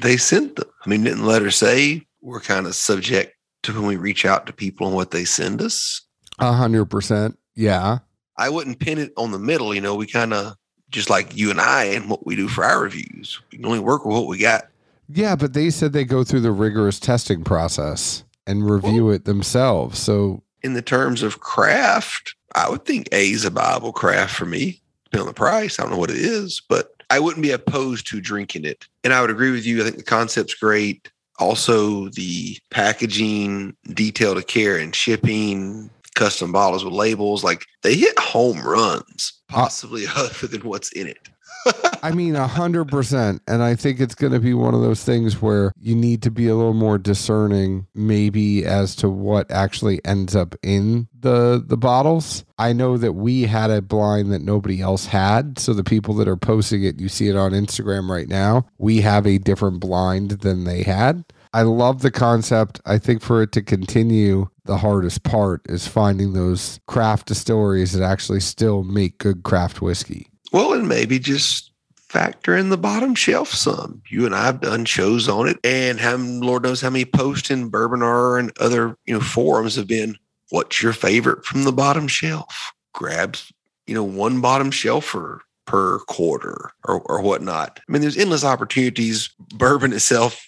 they 0.00 0.16
sent 0.16 0.56
them. 0.56 0.68
I 0.84 0.88
mean, 0.88 1.04
didn't 1.04 1.26
let 1.26 1.42
her 1.42 1.50
say 1.50 2.06
we're 2.20 2.40
kind 2.40 2.66
of 2.66 2.74
subject 2.74 3.34
to 3.62 3.72
when 3.72 3.86
we 3.86 3.96
reach 3.96 4.24
out 4.24 4.46
to 4.46 4.52
people 4.52 4.86
and 4.86 4.96
what 4.96 5.10
they 5.10 5.24
send 5.24 5.62
us. 5.62 6.02
A 6.38 6.52
hundred 6.52 6.86
percent. 6.86 7.38
Yeah. 7.54 7.98
I 8.36 8.50
wouldn't 8.50 8.80
pin 8.80 8.98
it 8.98 9.12
on 9.16 9.30
the 9.30 9.38
middle. 9.38 9.74
You 9.74 9.80
know, 9.80 9.94
we 9.94 10.06
kind 10.06 10.34
of 10.34 10.54
just 10.96 11.10
like 11.10 11.36
you 11.36 11.50
and 11.50 11.60
I 11.60 11.84
and 11.84 12.08
what 12.08 12.26
we 12.26 12.34
do 12.34 12.48
for 12.48 12.64
our 12.64 12.80
reviews. 12.80 13.38
We 13.52 13.58
can 13.58 13.66
only 13.66 13.78
work 13.78 14.06
with 14.06 14.16
what 14.16 14.26
we 14.26 14.38
got. 14.38 14.68
Yeah, 15.10 15.36
but 15.36 15.52
they 15.52 15.68
said 15.68 15.92
they 15.92 16.06
go 16.06 16.24
through 16.24 16.40
the 16.40 16.50
rigorous 16.50 16.98
testing 16.98 17.44
process 17.44 18.24
and 18.46 18.68
review 18.68 19.10
it 19.10 19.26
themselves. 19.26 19.98
So 19.98 20.42
In 20.62 20.72
the 20.72 20.82
terms 20.82 21.22
of 21.22 21.40
craft, 21.40 22.34
I 22.54 22.70
would 22.70 22.86
think 22.86 23.08
A 23.12 23.30
is 23.30 23.44
a 23.44 23.50
viable 23.50 23.92
craft 23.92 24.34
for 24.34 24.46
me, 24.46 24.80
depending 25.04 25.28
on 25.28 25.34
the 25.34 25.34
price. 25.34 25.78
I 25.78 25.82
don't 25.82 25.92
know 25.92 25.98
what 25.98 26.10
it 26.10 26.16
is, 26.16 26.62
but 26.66 27.02
I 27.10 27.20
wouldn't 27.20 27.42
be 27.42 27.52
opposed 27.52 28.06
to 28.08 28.20
drinking 28.20 28.64
it. 28.64 28.86
And 29.04 29.12
I 29.12 29.20
would 29.20 29.30
agree 29.30 29.50
with 29.50 29.66
you. 29.66 29.80
I 29.80 29.84
think 29.84 29.98
the 29.98 30.02
concept's 30.02 30.54
great. 30.54 31.10
Also, 31.38 32.08
the 32.08 32.56
packaging, 32.70 33.76
detail 33.92 34.34
to 34.34 34.42
care 34.42 34.78
and 34.78 34.96
shipping, 34.96 35.90
custom 36.14 36.50
bottles 36.50 36.84
with 36.84 36.94
labels, 36.94 37.44
like 37.44 37.66
they 37.82 37.94
hit 37.94 38.18
home 38.18 38.60
runs, 38.62 39.34
Ah. 39.50 39.62
possibly 39.62 40.06
other 40.16 40.46
than 40.46 40.62
what's 40.62 40.92
in 40.92 41.06
it. 41.06 41.28
I 42.02 42.12
mean, 42.12 42.36
a 42.36 42.46
hundred 42.46 42.86
percent. 42.86 43.42
And 43.46 43.62
I 43.62 43.74
think 43.74 44.00
it's 44.00 44.14
going 44.14 44.32
to 44.32 44.40
be 44.40 44.54
one 44.54 44.74
of 44.74 44.82
those 44.82 45.02
things 45.02 45.40
where 45.42 45.72
you 45.80 45.94
need 45.96 46.22
to 46.22 46.30
be 46.30 46.48
a 46.48 46.54
little 46.54 46.74
more 46.74 46.98
discerning, 46.98 47.86
maybe 47.94 48.64
as 48.64 48.94
to 48.96 49.08
what 49.08 49.50
actually 49.50 50.04
ends 50.04 50.36
up 50.36 50.54
in 50.62 51.08
the 51.18 51.62
the 51.64 51.76
bottles. 51.76 52.44
I 52.58 52.72
know 52.72 52.96
that 52.98 53.12
we 53.12 53.42
had 53.42 53.70
a 53.70 53.82
blind 53.82 54.32
that 54.32 54.42
nobody 54.42 54.80
else 54.80 55.06
had. 55.06 55.58
So 55.58 55.72
the 55.72 55.84
people 55.84 56.14
that 56.14 56.28
are 56.28 56.36
posting 56.36 56.84
it, 56.84 57.00
you 57.00 57.08
see 57.08 57.28
it 57.28 57.36
on 57.36 57.52
Instagram 57.52 58.08
right 58.08 58.28
now. 58.28 58.66
We 58.78 59.00
have 59.00 59.26
a 59.26 59.38
different 59.38 59.80
blind 59.80 60.30
than 60.30 60.64
they 60.64 60.82
had. 60.82 61.24
I 61.52 61.62
love 61.62 62.02
the 62.02 62.10
concept. 62.10 62.80
I 62.84 62.98
think 62.98 63.22
for 63.22 63.42
it 63.42 63.52
to 63.52 63.62
continue, 63.62 64.48
the 64.64 64.78
hardest 64.78 65.22
part 65.22 65.62
is 65.66 65.86
finding 65.86 66.32
those 66.32 66.80
craft 66.86 67.28
distilleries 67.28 67.92
that 67.92 68.02
actually 68.02 68.40
still 68.40 68.82
make 68.82 69.18
good 69.18 69.42
craft 69.42 69.80
whiskey. 69.80 70.28
Well, 70.52 70.72
and 70.72 70.88
maybe 70.88 71.18
just 71.18 71.72
factor 72.08 72.56
in 72.56 72.70
the 72.70 72.78
bottom 72.78 73.14
shelf 73.14 73.50
some. 73.50 74.00
You 74.08 74.26
and 74.26 74.34
I 74.34 74.46
have 74.46 74.60
done 74.60 74.84
shows 74.84 75.28
on 75.28 75.48
it, 75.48 75.58
and 75.64 76.00
how 76.00 76.16
Lord 76.16 76.62
knows 76.62 76.80
how 76.80 76.90
many 76.90 77.04
posts 77.04 77.50
in 77.50 77.68
Bourbon 77.68 78.02
R 78.02 78.38
and 78.38 78.56
other 78.58 78.96
you 79.06 79.14
know 79.14 79.20
forums 79.20 79.76
have 79.76 79.86
been. 79.86 80.16
What's 80.50 80.80
your 80.82 80.92
favorite 80.92 81.44
from 81.44 81.64
the 81.64 81.72
bottom 81.72 82.06
shelf? 82.08 82.72
Grabs 82.94 83.52
you 83.86 83.94
know 83.94 84.04
one 84.04 84.40
bottom 84.40 84.70
shelfer 84.70 85.40
per 85.66 85.98
quarter 86.00 86.70
or 86.84 87.00
or 87.02 87.20
whatnot. 87.20 87.80
I 87.86 87.92
mean, 87.92 88.02
there's 88.02 88.16
endless 88.16 88.44
opportunities. 88.44 89.30
Bourbon 89.54 89.92
itself, 89.92 90.40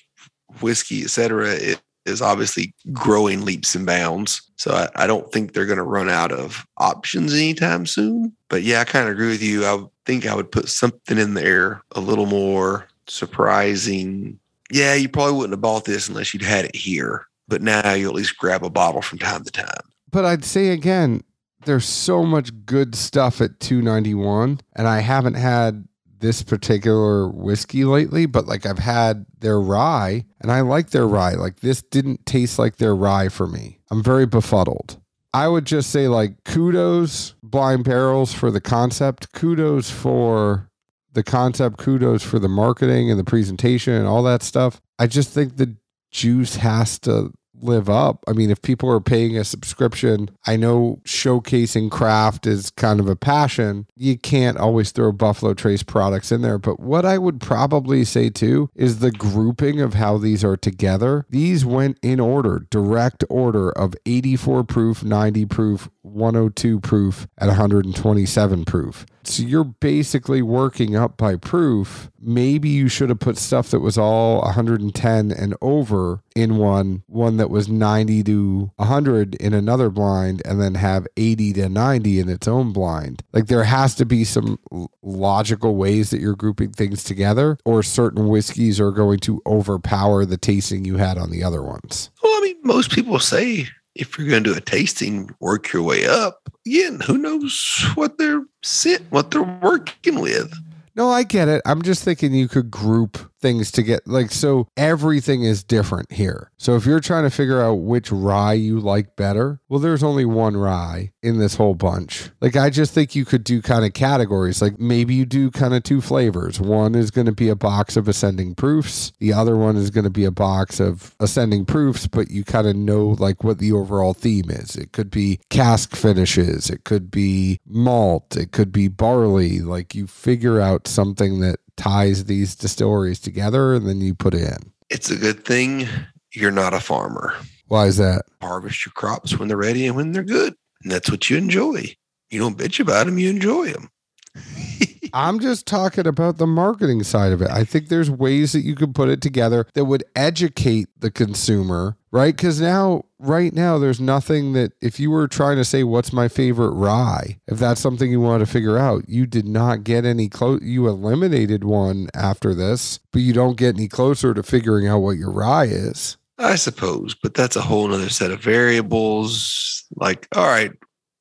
whiskey, 0.62 1.02
etc., 1.02 1.50
it 1.50 1.80
is 2.08 2.22
obviously 2.22 2.74
growing 2.92 3.44
leaps 3.44 3.74
and 3.74 3.86
bounds. 3.86 4.42
So 4.56 4.72
I, 4.72 5.04
I 5.04 5.06
don't 5.06 5.30
think 5.30 5.52
they're 5.52 5.66
going 5.66 5.78
to 5.78 5.84
run 5.84 6.08
out 6.08 6.32
of 6.32 6.66
options 6.78 7.34
anytime 7.34 7.86
soon. 7.86 8.32
But 8.48 8.62
yeah, 8.62 8.80
I 8.80 8.84
kind 8.84 9.06
of 9.06 9.12
agree 9.12 9.28
with 9.28 9.42
you. 9.42 9.66
I 9.66 9.84
think 10.06 10.26
I 10.26 10.34
would 10.34 10.50
put 10.50 10.68
something 10.68 11.18
in 11.18 11.34
there 11.34 11.82
a 11.92 12.00
little 12.00 12.26
more 12.26 12.88
surprising. 13.06 14.38
Yeah, 14.70 14.94
you 14.94 15.08
probably 15.08 15.34
wouldn't 15.34 15.52
have 15.52 15.60
bought 15.60 15.84
this 15.84 16.08
unless 16.08 16.32
you'd 16.32 16.42
had 16.42 16.64
it 16.64 16.76
here. 16.76 17.26
But 17.46 17.62
now 17.62 17.92
you 17.92 18.08
at 18.08 18.14
least 18.14 18.36
grab 18.36 18.64
a 18.64 18.70
bottle 18.70 19.02
from 19.02 19.18
time 19.18 19.44
to 19.44 19.50
time. 19.50 19.80
But 20.10 20.24
I'd 20.24 20.44
say 20.44 20.68
again, 20.68 21.22
there's 21.64 21.86
so 21.86 22.24
much 22.24 22.50
good 22.66 22.94
stuff 22.94 23.40
at 23.40 23.60
291 23.60 24.60
and 24.74 24.88
I 24.88 25.00
haven't 25.00 25.34
had 25.34 25.86
this 26.20 26.42
particular 26.42 27.28
whiskey 27.28 27.84
lately, 27.84 28.26
but 28.26 28.46
like 28.46 28.66
I've 28.66 28.78
had 28.78 29.26
their 29.38 29.60
rye 29.60 30.24
and 30.40 30.50
I 30.50 30.60
like 30.60 30.90
their 30.90 31.06
rye. 31.06 31.34
Like 31.34 31.60
this 31.60 31.82
didn't 31.82 32.26
taste 32.26 32.58
like 32.58 32.76
their 32.76 32.94
rye 32.94 33.28
for 33.28 33.46
me. 33.46 33.78
I'm 33.90 34.02
very 34.02 34.26
befuddled. 34.26 35.00
I 35.34 35.48
would 35.48 35.66
just 35.66 35.90
say 35.90 36.08
like 36.08 36.44
kudos 36.44 37.34
blind 37.42 37.84
barrels 37.84 38.32
for 38.32 38.50
the 38.50 38.60
concept, 38.60 39.32
kudos 39.32 39.90
for 39.90 40.70
the 41.12 41.22
concept, 41.22 41.78
kudos 41.78 42.22
for 42.22 42.38
the 42.38 42.48
marketing 42.48 43.10
and 43.10 43.18
the 43.18 43.24
presentation 43.24 43.94
and 43.94 44.06
all 44.06 44.22
that 44.22 44.42
stuff. 44.42 44.80
I 44.98 45.06
just 45.06 45.30
think 45.30 45.56
the 45.56 45.76
juice 46.10 46.56
has 46.56 46.98
to 47.00 47.32
live 47.62 47.88
up. 47.88 48.24
I 48.28 48.32
mean, 48.32 48.50
if 48.50 48.62
people 48.62 48.90
are 48.90 49.00
paying 49.00 49.36
a 49.36 49.44
subscription, 49.44 50.30
I 50.46 50.56
know 50.56 51.00
showcasing 51.04 51.90
craft 51.90 52.46
is 52.46 52.70
kind 52.70 53.00
of 53.00 53.08
a 53.08 53.16
passion. 53.16 53.86
You 53.96 54.18
can't 54.18 54.58
always 54.58 54.90
throw 54.90 55.12
Buffalo 55.12 55.54
Trace 55.54 55.82
products 55.82 56.32
in 56.32 56.42
there. 56.42 56.58
But 56.58 56.80
what 56.80 57.04
I 57.04 57.18
would 57.18 57.40
probably 57.40 58.04
say 58.04 58.30
too 58.30 58.70
is 58.74 58.98
the 58.98 59.10
grouping 59.10 59.80
of 59.80 59.94
how 59.94 60.18
these 60.18 60.44
are 60.44 60.56
together. 60.56 61.26
These 61.30 61.64
went 61.64 61.98
in 62.02 62.20
order, 62.20 62.66
direct 62.70 63.24
order 63.28 63.70
of 63.70 63.94
84 64.06 64.64
proof, 64.64 65.02
90 65.02 65.46
proof, 65.46 65.88
102 66.18 66.80
proof, 66.80 67.26
at 67.38 67.46
127 67.46 68.64
proof. 68.64 69.06
So 69.24 69.42
you're 69.42 69.64
basically 69.64 70.40
working 70.40 70.96
up 70.96 71.18
by 71.18 71.36
proof. 71.36 72.10
Maybe 72.18 72.70
you 72.70 72.88
should 72.88 73.10
have 73.10 73.18
put 73.18 73.36
stuff 73.36 73.70
that 73.70 73.80
was 73.80 73.98
all 73.98 74.40
110 74.40 75.30
and 75.30 75.54
over 75.60 76.22
in 76.34 76.56
one, 76.56 77.02
one 77.06 77.36
that 77.36 77.50
was 77.50 77.68
90 77.68 78.22
to 78.24 78.70
100 78.76 79.34
in 79.34 79.52
another 79.52 79.90
blind, 79.90 80.40
and 80.46 80.60
then 80.60 80.76
have 80.76 81.06
80 81.16 81.52
to 81.54 81.68
90 81.68 82.20
in 82.20 82.28
its 82.28 82.48
own 82.48 82.72
blind. 82.72 83.22
Like 83.32 83.46
there 83.48 83.64
has 83.64 83.94
to 83.96 84.06
be 84.06 84.24
some 84.24 84.58
logical 85.02 85.76
ways 85.76 86.10
that 86.10 86.20
you're 86.20 86.34
grouping 86.34 86.72
things 86.72 87.04
together, 87.04 87.58
or 87.66 87.82
certain 87.82 88.28
whiskeys 88.28 88.80
are 88.80 88.92
going 88.92 89.18
to 89.20 89.42
overpower 89.46 90.24
the 90.24 90.38
tasting 90.38 90.84
you 90.84 90.96
had 90.96 91.18
on 91.18 91.30
the 91.30 91.44
other 91.44 91.62
ones. 91.62 92.10
Well, 92.22 92.32
I 92.34 92.40
mean, 92.40 92.56
most 92.62 92.92
people 92.92 93.18
say 93.18 93.66
if 93.98 94.16
you're 94.16 94.28
going 94.28 94.44
to 94.44 94.52
do 94.52 94.56
a 94.56 94.60
tasting, 94.60 95.34
work 95.40 95.72
your 95.72 95.82
way 95.82 96.06
up. 96.06 96.48
Again, 96.66 97.00
who 97.00 97.18
knows 97.18 97.84
what 97.94 98.16
they're 98.16 98.44
sit, 98.62 99.02
what 99.10 99.30
they're 99.30 99.58
working 99.62 100.20
with. 100.20 100.52
No, 100.94 101.10
I 101.10 101.24
get 101.24 101.48
it. 101.48 101.60
I'm 101.66 101.82
just 101.82 102.04
thinking 102.04 102.32
you 102.32 102.48
could 102.48 102.70
group 102.70 103.27
things 103.40 103.70
to 103.72 103.82
get 103.82 104.06
like 104.06 104.30
so 104.30 104.68
everything 104.76 105.42
is 105.42 105.62
different 105.62 106.12
here. 106.12 106.50
So 106.56 106.76
if 106.76 106.86
you're 106.86 107.00
trying 107.00 107.24
to 107.24 107.30
figure 107.30 107.62
out 107.62 107.74
which 107.74 108.10
rye 108.10 108.54
you 108.54 108.80
like 108.80 109.16
better, 109.16 109.60
well 109.68 109.80
there's 109.80 110.02
only 110.02 110.24
one 110.24 110.56
rye 110.56 111.12
in 111.22 111.38
this 111.38 111.54
whole 111.54 111.74
bunch. 111.74 112.30
Like 112.40 112.56
I 112.56 112.70
just 112.70 112.92
think 112.92 113.14
you 113.14 113.24
could 113.24 113.44
do 113.44 113.62
kind 113.62 113.84
of 113.84 113.92
categories. 113.92 114.60
Like 114.60 114.78
maybe 114.78 115.14
you 115.14 115.24
do 115.24 115.50
kind 115.50 115.74
of 115.74 115.82
two 115.82 116.00
flavors. 116.00 116.60
One 116.60 116.94
is 116.94 117.10
going 117.10 117.26
to 117.26 117.32
be 117.32 117.48
a 117.48 117.56
box 117.56 117.96
of 117.96 118.08
ascending 118.08 118.54
proofs. 118.54 119.12
The 119.18 119.32
other 119.32 119.56
one 119.56 119.76
is 119.76 119.90
going 119.90 120.04
to 120.04 120.10
be 120.10 120.24
a 120.24 120.30
box 120.30 120.80
of 120.80 121.14
ascending 121.20 121.66
proofs, 121.66 122.06
but 122.06 122.30
you 122.30 122.44
kind 122.44 122.66
of 122.66 122.76
know 122.76 123.16
like 123.18 123.44
what 123.44 123.58
the 123.58 123.72
overall 123.72 124.14
theme 124.14 124.50
is. 124.50 124.76
It 124.76 124.92
could 124.92 125.10
be 125.10 125.40
cask 125.50 125.94
finishes, 125.94 126.70
it 126.70 126.84
could 126.84 127.10
be 127.10 127.60
malt, 127.66 128.36
it 128.36 128.52
could 128.52 128.72
be 128.72 128.88
barley. 128.88 129.60
Like 129.60 129.94
you 129.94 130.06
figure 130.06 130.60
out 130.60 130.86
something 130.86 131.40
that 131.40 131.60
ties 131.78 132.26
these 132.26 132.54
distilleries 132.54 133.20
together 133.20 133.74
and 133.74 133.88
then 133.88 134.00
you 134.00 134.14
put 134.14 134.34
it 134.34 134.42
in. 134.42 134.72
It's 134.90 135.10
a 135.10 135.16
good 135.16 135.44
thing 135.44 135.88
you're 136.34 136.50
not 136.50 136.74
a 136.74 136.80
farmer. 136.80 137.34
Why 137.68 137.86
is 137.86 137.96
that? 137.98 138.22
Harvest 138.42 138.84
your 138.84 138.92
crops 138.92 139.38
when 139.38 139.48
they're 139.48 139.56
ready 139.56 139.86
and 139.86 139.96
when 139.96 140.12
they're 140.12 140.22
good. 140.22 140.54
And 140.82 140.92
that's 140.92 141.10
what 141.10 141.28
you 141.30 141.36
enjoy. 141.36 141.94
You 142.30 142.38
don't 142.40 142.58
bitch 142.58 142.80
about 142.80 143.06
them, 143.06 143.18
you 143.18 143.30
enjoy 143.30 143.72
them. 143.72 143.90
I'm 145.12 145.40
just 145.40 145.66
talking 145.66 146.06
about 146.06 146.38
the 146.38 146.46
marketing 146.46 147.02
side 147.02 147.32
of 147.32 147.40
it. 147.42 147.50
I 147.50 147.64
think 147.64 147.88
there's 147.88 148.10
ways 148.10 148.52
that 148.52 148.60
you 148.60 148.74
could 148.74 148.94
put 148.94 149.08
it 149.08 149.22
together 149.22 149.66
that 149.74 149.86
would 149.86 150.04
educate 150.14 150.88
the 150.98 151.10
consumer, 151.10 151.96
right? 152.10 152.34
Because 152.34 152.60
now, 152.60 153.04
right 153.18 153.52
now, 153.52 153.78
there's 153.78 154.00
nothing 154.00 154.52
that 154.54 154.72
if 154.80 154.98
you 154.98 155.10
were 155.10 155.28
trying 155.28 155.56
to 155.56 155.64
say, 155.64 155.84
What's 155.84 156.12
my 156.12 156.28
favorite 156.28 156.72
rye? 156.72 157.38
If 157.46 157.58
that's 157.58 157.80
something 157.80 158.10
you 158.10 158.20
want 158.20 158.40
to 158.40 158.50
figure 158.50 158.78
out, 158.78 159.08
you 159.08 159.26
did 159.26 159.46
not 159.46 159.84
get 159.84 160.04
any 160.04 160.28
close. 160.28 160.60
You 160.62 160.88
eliminated 160.88 161.64
one 161.64 162.08
after 162.14 162.54
this, 162.54 162.98
but 163.12 163.22
you 163.22 163.32
don't 163.32 163.56
get 163.56 163.76
any 163.76 163.88
closer 163.88 164.34
to 164.34 164.42
figuring 164.42 164.86
out 164.86 165.00
what 165.00 165.16
your 165.16 165.32
rye 165.32 165.64
is. 165.64 166.16
I 166.38 166.54
suppose, 166.54 167.16
but 167.20 167.34
that's 167.34 167.56
a 167.56 167.60
whole 167.60 167.92
other 167.92 168.08
set 168.08 168.30
of 168.30 168.40
variables. 168.40 169.84
Like, 169.96 170.28
all 170.36 170.46
right, 170.46 170.70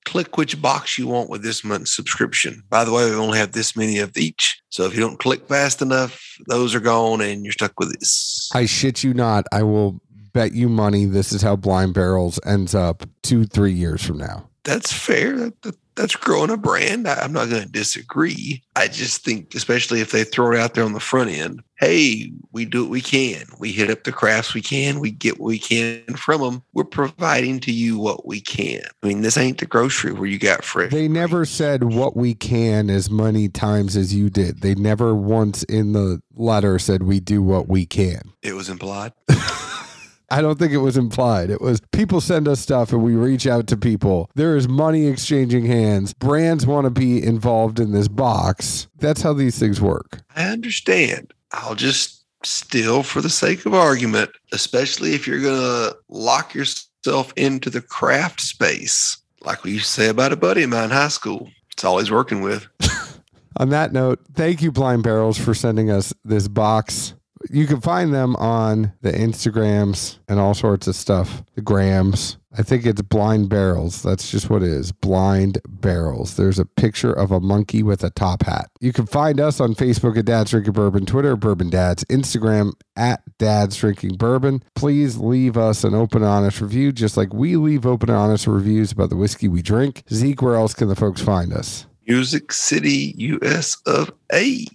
click 0.07 0.37
which 0.37 0.61
box 0.61 0.97
you 0.97 1.07
want 1.07 1.29
with 1.29 1.43
this 1.43 1.63
month's 1.63 1.95
subscription. 1.95 2.63
By 2.69 2.85
the 2.85 2.93
way, 2.93 3.09
we 3.09 3.15
only 3.15 3.37
have 3.39 3.51
this 3.51 3.75
many 3.75 3.97
of 3.99 4.15
each. 4.15 4.61
So 4.69 4.85
if 4.85 4.93
you 4.93 5.01
don't 5.01 5.19
click 5.19 5.47
fast 5.47 5.81
enough, 5.81 6.21
those 6.47 6.73
are 6.73 6.79
gone 6.79 7.19
and 7.19 7.43
you're 7.43 7.51
stuck 7.51 7.79
with 7.79 7.99
this. 7.99 8.49
I 8.53 8.65
shit 8.65 9.03
you 9.03 9.13
not. 9.13 9.45
I 9.51 9.63
will 9.63 9.99
bet 10.33 10.53
you 10.53 10.69
money 10.69 11.05
this 11.05 11.31
is 11.31 11.41
how 11.41 11.55
Blind 11.55 11.93
Barrels 11.93 12.39
ends 12.45 12.75
up 12.75 13.03
two, 13.21 13.45
three 13.45 13.73
years 13.73 14.05
from 14.05 14.17
now. 14.17 14.49
That's 14.63 14.91
fair. 14.91 15.37
That, 15.37 15.61
that, 15.61 15.75
that's 15.97 16.15
growing 16.15 16.51
a 16.51 16.57
brand. 16.57 17.07
I, 17.07 17.15
I'm 17.15 17.33
not 17.33 17.49
going 17.49 17.63
to 17.63 17.69
disagree. 17.69 18.63
I 18.75 18.87
just 18.87 19.25
think, 19.25 19.53
especially 19.55 19.99
if 19.99 20.11
they 20.11 20.23
throw 20.23 20.53
it 20.53 20.59
out 20.59 20.73
there 20.73 20.83
on 20.83 20.93
the 20.93 20.99
front 20.99 21.31
end, 21.31 21.63
hey, 21.75 22.31
we 22.51 22.65
do 22.65 22.83
what 22.83 22.91
we 22.91 23.01
can. 23.01 23.45
We 23.59 23.71
hit 23.71 23.89
up 23.89 24.03
the 24.03 24.11
crafts 24.11 24.53
we 24.53 24.61
can. 24.61 24.99
We 24.99 25.11
get 25.11 25.39
what 25.39 25.47
we 25.47 25.59
can 25.59 26.03
from 26.15 26.41
them. 26.41 26.63
We're 26.73 26.83
providing 26.83 27.59
to 27.61 27.71
you 27.71 27.97
what 27.97 28.25
we 28.25 28.39
can. 28.39 28.83
I 29.03 29.07
mean, 29.07 29.21
this 29.21 29.37
ain't 29.37 29.57
the 29.57 29.65
grocery 29.65 30.13
where 30.13 30.27
you 30.27 30.39
got 30.39 30.63
fresh. 30.63 30.91
They 30.91 31.07
never 31.07 31.45
said 31.45 31.83
what 31.83 32.15
we 32.15 32.33
can 32.33 32.89
as 32.89 33.09
many 33.09 33.49
times 33.49 33.97
as 33.97 34.13
you 34.13 34.29
did. 34.29 34.61
They 34.61 34.75
never 34.75 35.15
once 35.15 35.63
in 35.63 35.93
the 35.93 36.21
letter 36.35 36.77
said 36.79 37.03
we 37.03 37.19
do 37.19 37.41
what 37.41 37.67
we 37.67 37.85
can. 37.85 38.21
It 38.43 38.53
was 38.53 38.69
implied. 38.69 39.13
I 40.29 40.41
don't 40.41 40.59
think 40.59 40.73
it 40.73 40.77
was 40.77 40.97
implied. 40.97 41.49
It 41.49 41.61
was 41.61 41.81
people 41.91 42.19
send 42.19 42.47
us 42.47 42.59
stuff 42.59 42.91
and 42.91 43.01
we 43.01 43.15
reach 43.15 43.47
out 43.47 43.67
to 43.67 43.77
people. 43.77 44.29
There 44.35 44.57
is 44.57 44.67
money 44.67 45.07
exchanging 45.07 45.65
hands. 45.65 46.13
Brands 46.13 46.65
want 46.65 46.85
to 46.85 46.91
be 46.91 47.23
involved 47.23 47.79
in 47.79 47.93
this 47.93 48.07
box. 48.07 48.87
That's 48.97 49.21
how 49.21 49.33
these 49.33 49.57
things 49.57 49.79
work. 49.79 50.19
I 50.35 50.45
understand. 50.49 51.33
I'll 51.51 51.75
just 51.75 52.25
still, 52.43 53.03
for 53.03 53.21
the 53.21 53.29
sake 53.29 53.65
of 53.65 53.73
argument, 53.73 54.31
especially 54.51 55.13
if 55.13 55.27
you're 55.27 55.41
going 55.41 55.61
to 55.61 55.97
lock 56.09 56.53
yourself 56.53 57.31
into 57.35 57.69
the 57.69 57.81
craft 57.81 58.41
space, 58.41 59.17
like 59.41 59.63
we 59.63 59.71
used 59.71 59.85
to 59.85 59.91
say 59.91 60.09
about 60.09 60.33
a 60.33 60.37
buddy 60.37 60.63
of 60.63 60.69
mine 60.69 60.85
in 60.85 60.89
high 60.89 61.07
school. 61.07 61.49
It's 61.71 61.83
all 61.83 61.99
he's 61.99 62.11
working 62.11 62.41
with. 62.41 62.67
On 63.57 63.69
that 63.69 63.91
note, 63.91 64.19
thank 64.33 64.61
you, 64.61 64.71
Blind 64.71 65.03
Barrels, 65.03 65.37
for 65.37 65.53
sending 65.53 65.89
us 65.89 66.13
this 66.23 66.47
box. 66.47 67.13
You 67.49 67.67
can 67.67 67.81
find 67.81 68.13
them 68.13 68.35
on 68.37 68.93
the 69.01 69.11
Instagrams 69.11 70.17
and 70.27 70.39
all 70.39 70.53
sorts 70.53 70.87
of 70.87 70.95
stuff, 70.95 71.43
the 71.55 71.61
grams. 71.61 72.37
I 72.57 72.63
think 72.63 72.85
it's 72.85 73.01
Blind 73.03 73.49
Barrels. 73.49 74.01
That's 74.01 74.31
just 74.31 74.49
what 74.49 74.63
it 74.63 74.69
is 74.69 74.91
Blind 74.91 75.59
Barrels. 75.67 76.37
There's 76.37 76.57
a 76.57 76.65
picture 76.65 77.13
of 77.13 77.31
a 77.31 77.39
monkey 77.39 77.83
with 77.83 78.03
a 78.03 78.09
top 78.09 78.43
hat. 78.43 78.69
You 78.79 78.91
can 78.91 79.05
find 79.05 79.39
us 79.39 79.59
on 79.59 79.75
Facebook 79.75 80.17
at 80.17 80.25
Dad's 80.25 80.51
Drinking 80.51 80.73
Bourbon, 80.73 81.05
Twitter, 81.05 81.35
Bourbon 81.35 81.69
Dads, 81.69 82.03
Instagram 82.05 82.73
at 82.95 83.21
Dad's 83.37 83.77
Drinking 83.77 84.15
Bourbon. 84.15 84.63
Please 84.75 85.17
leave 85.17 85.55
us 85.55 85.83
an 85.83 85.93
open, 85.93 86.23
honest 86.23 86.59
review, 86.59 86.91
just 86.91 87.15
like 87.15 87.31
we 87.31 87.57
leave 87.57 87.85
open, 87.85 88.09
honest 88.09 88.47
reviews 88.47 88.91
about 88.91 89.09
the 89.09 89.17
whiskey 89.17 89.47
we 89.47 89.61
drink. 89.61 90.03
Zeke, 90.11 90.41
where 90.41 90.55
else 90.55 90.73
can 90.73 90.87
the 90.87 90.95
folks 90.95 91.21
find 91.21 91.53
us? 91.53 91.85
Music 92.07 92.51
City, 92.51 93.13
US 93.17 93.77
of 93.85 94.11
A. 94.33 94.65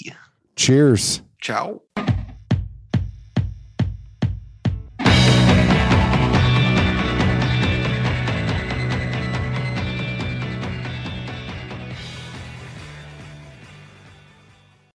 Cheers. 0.55 1.23
Ciao. 1.41 1.83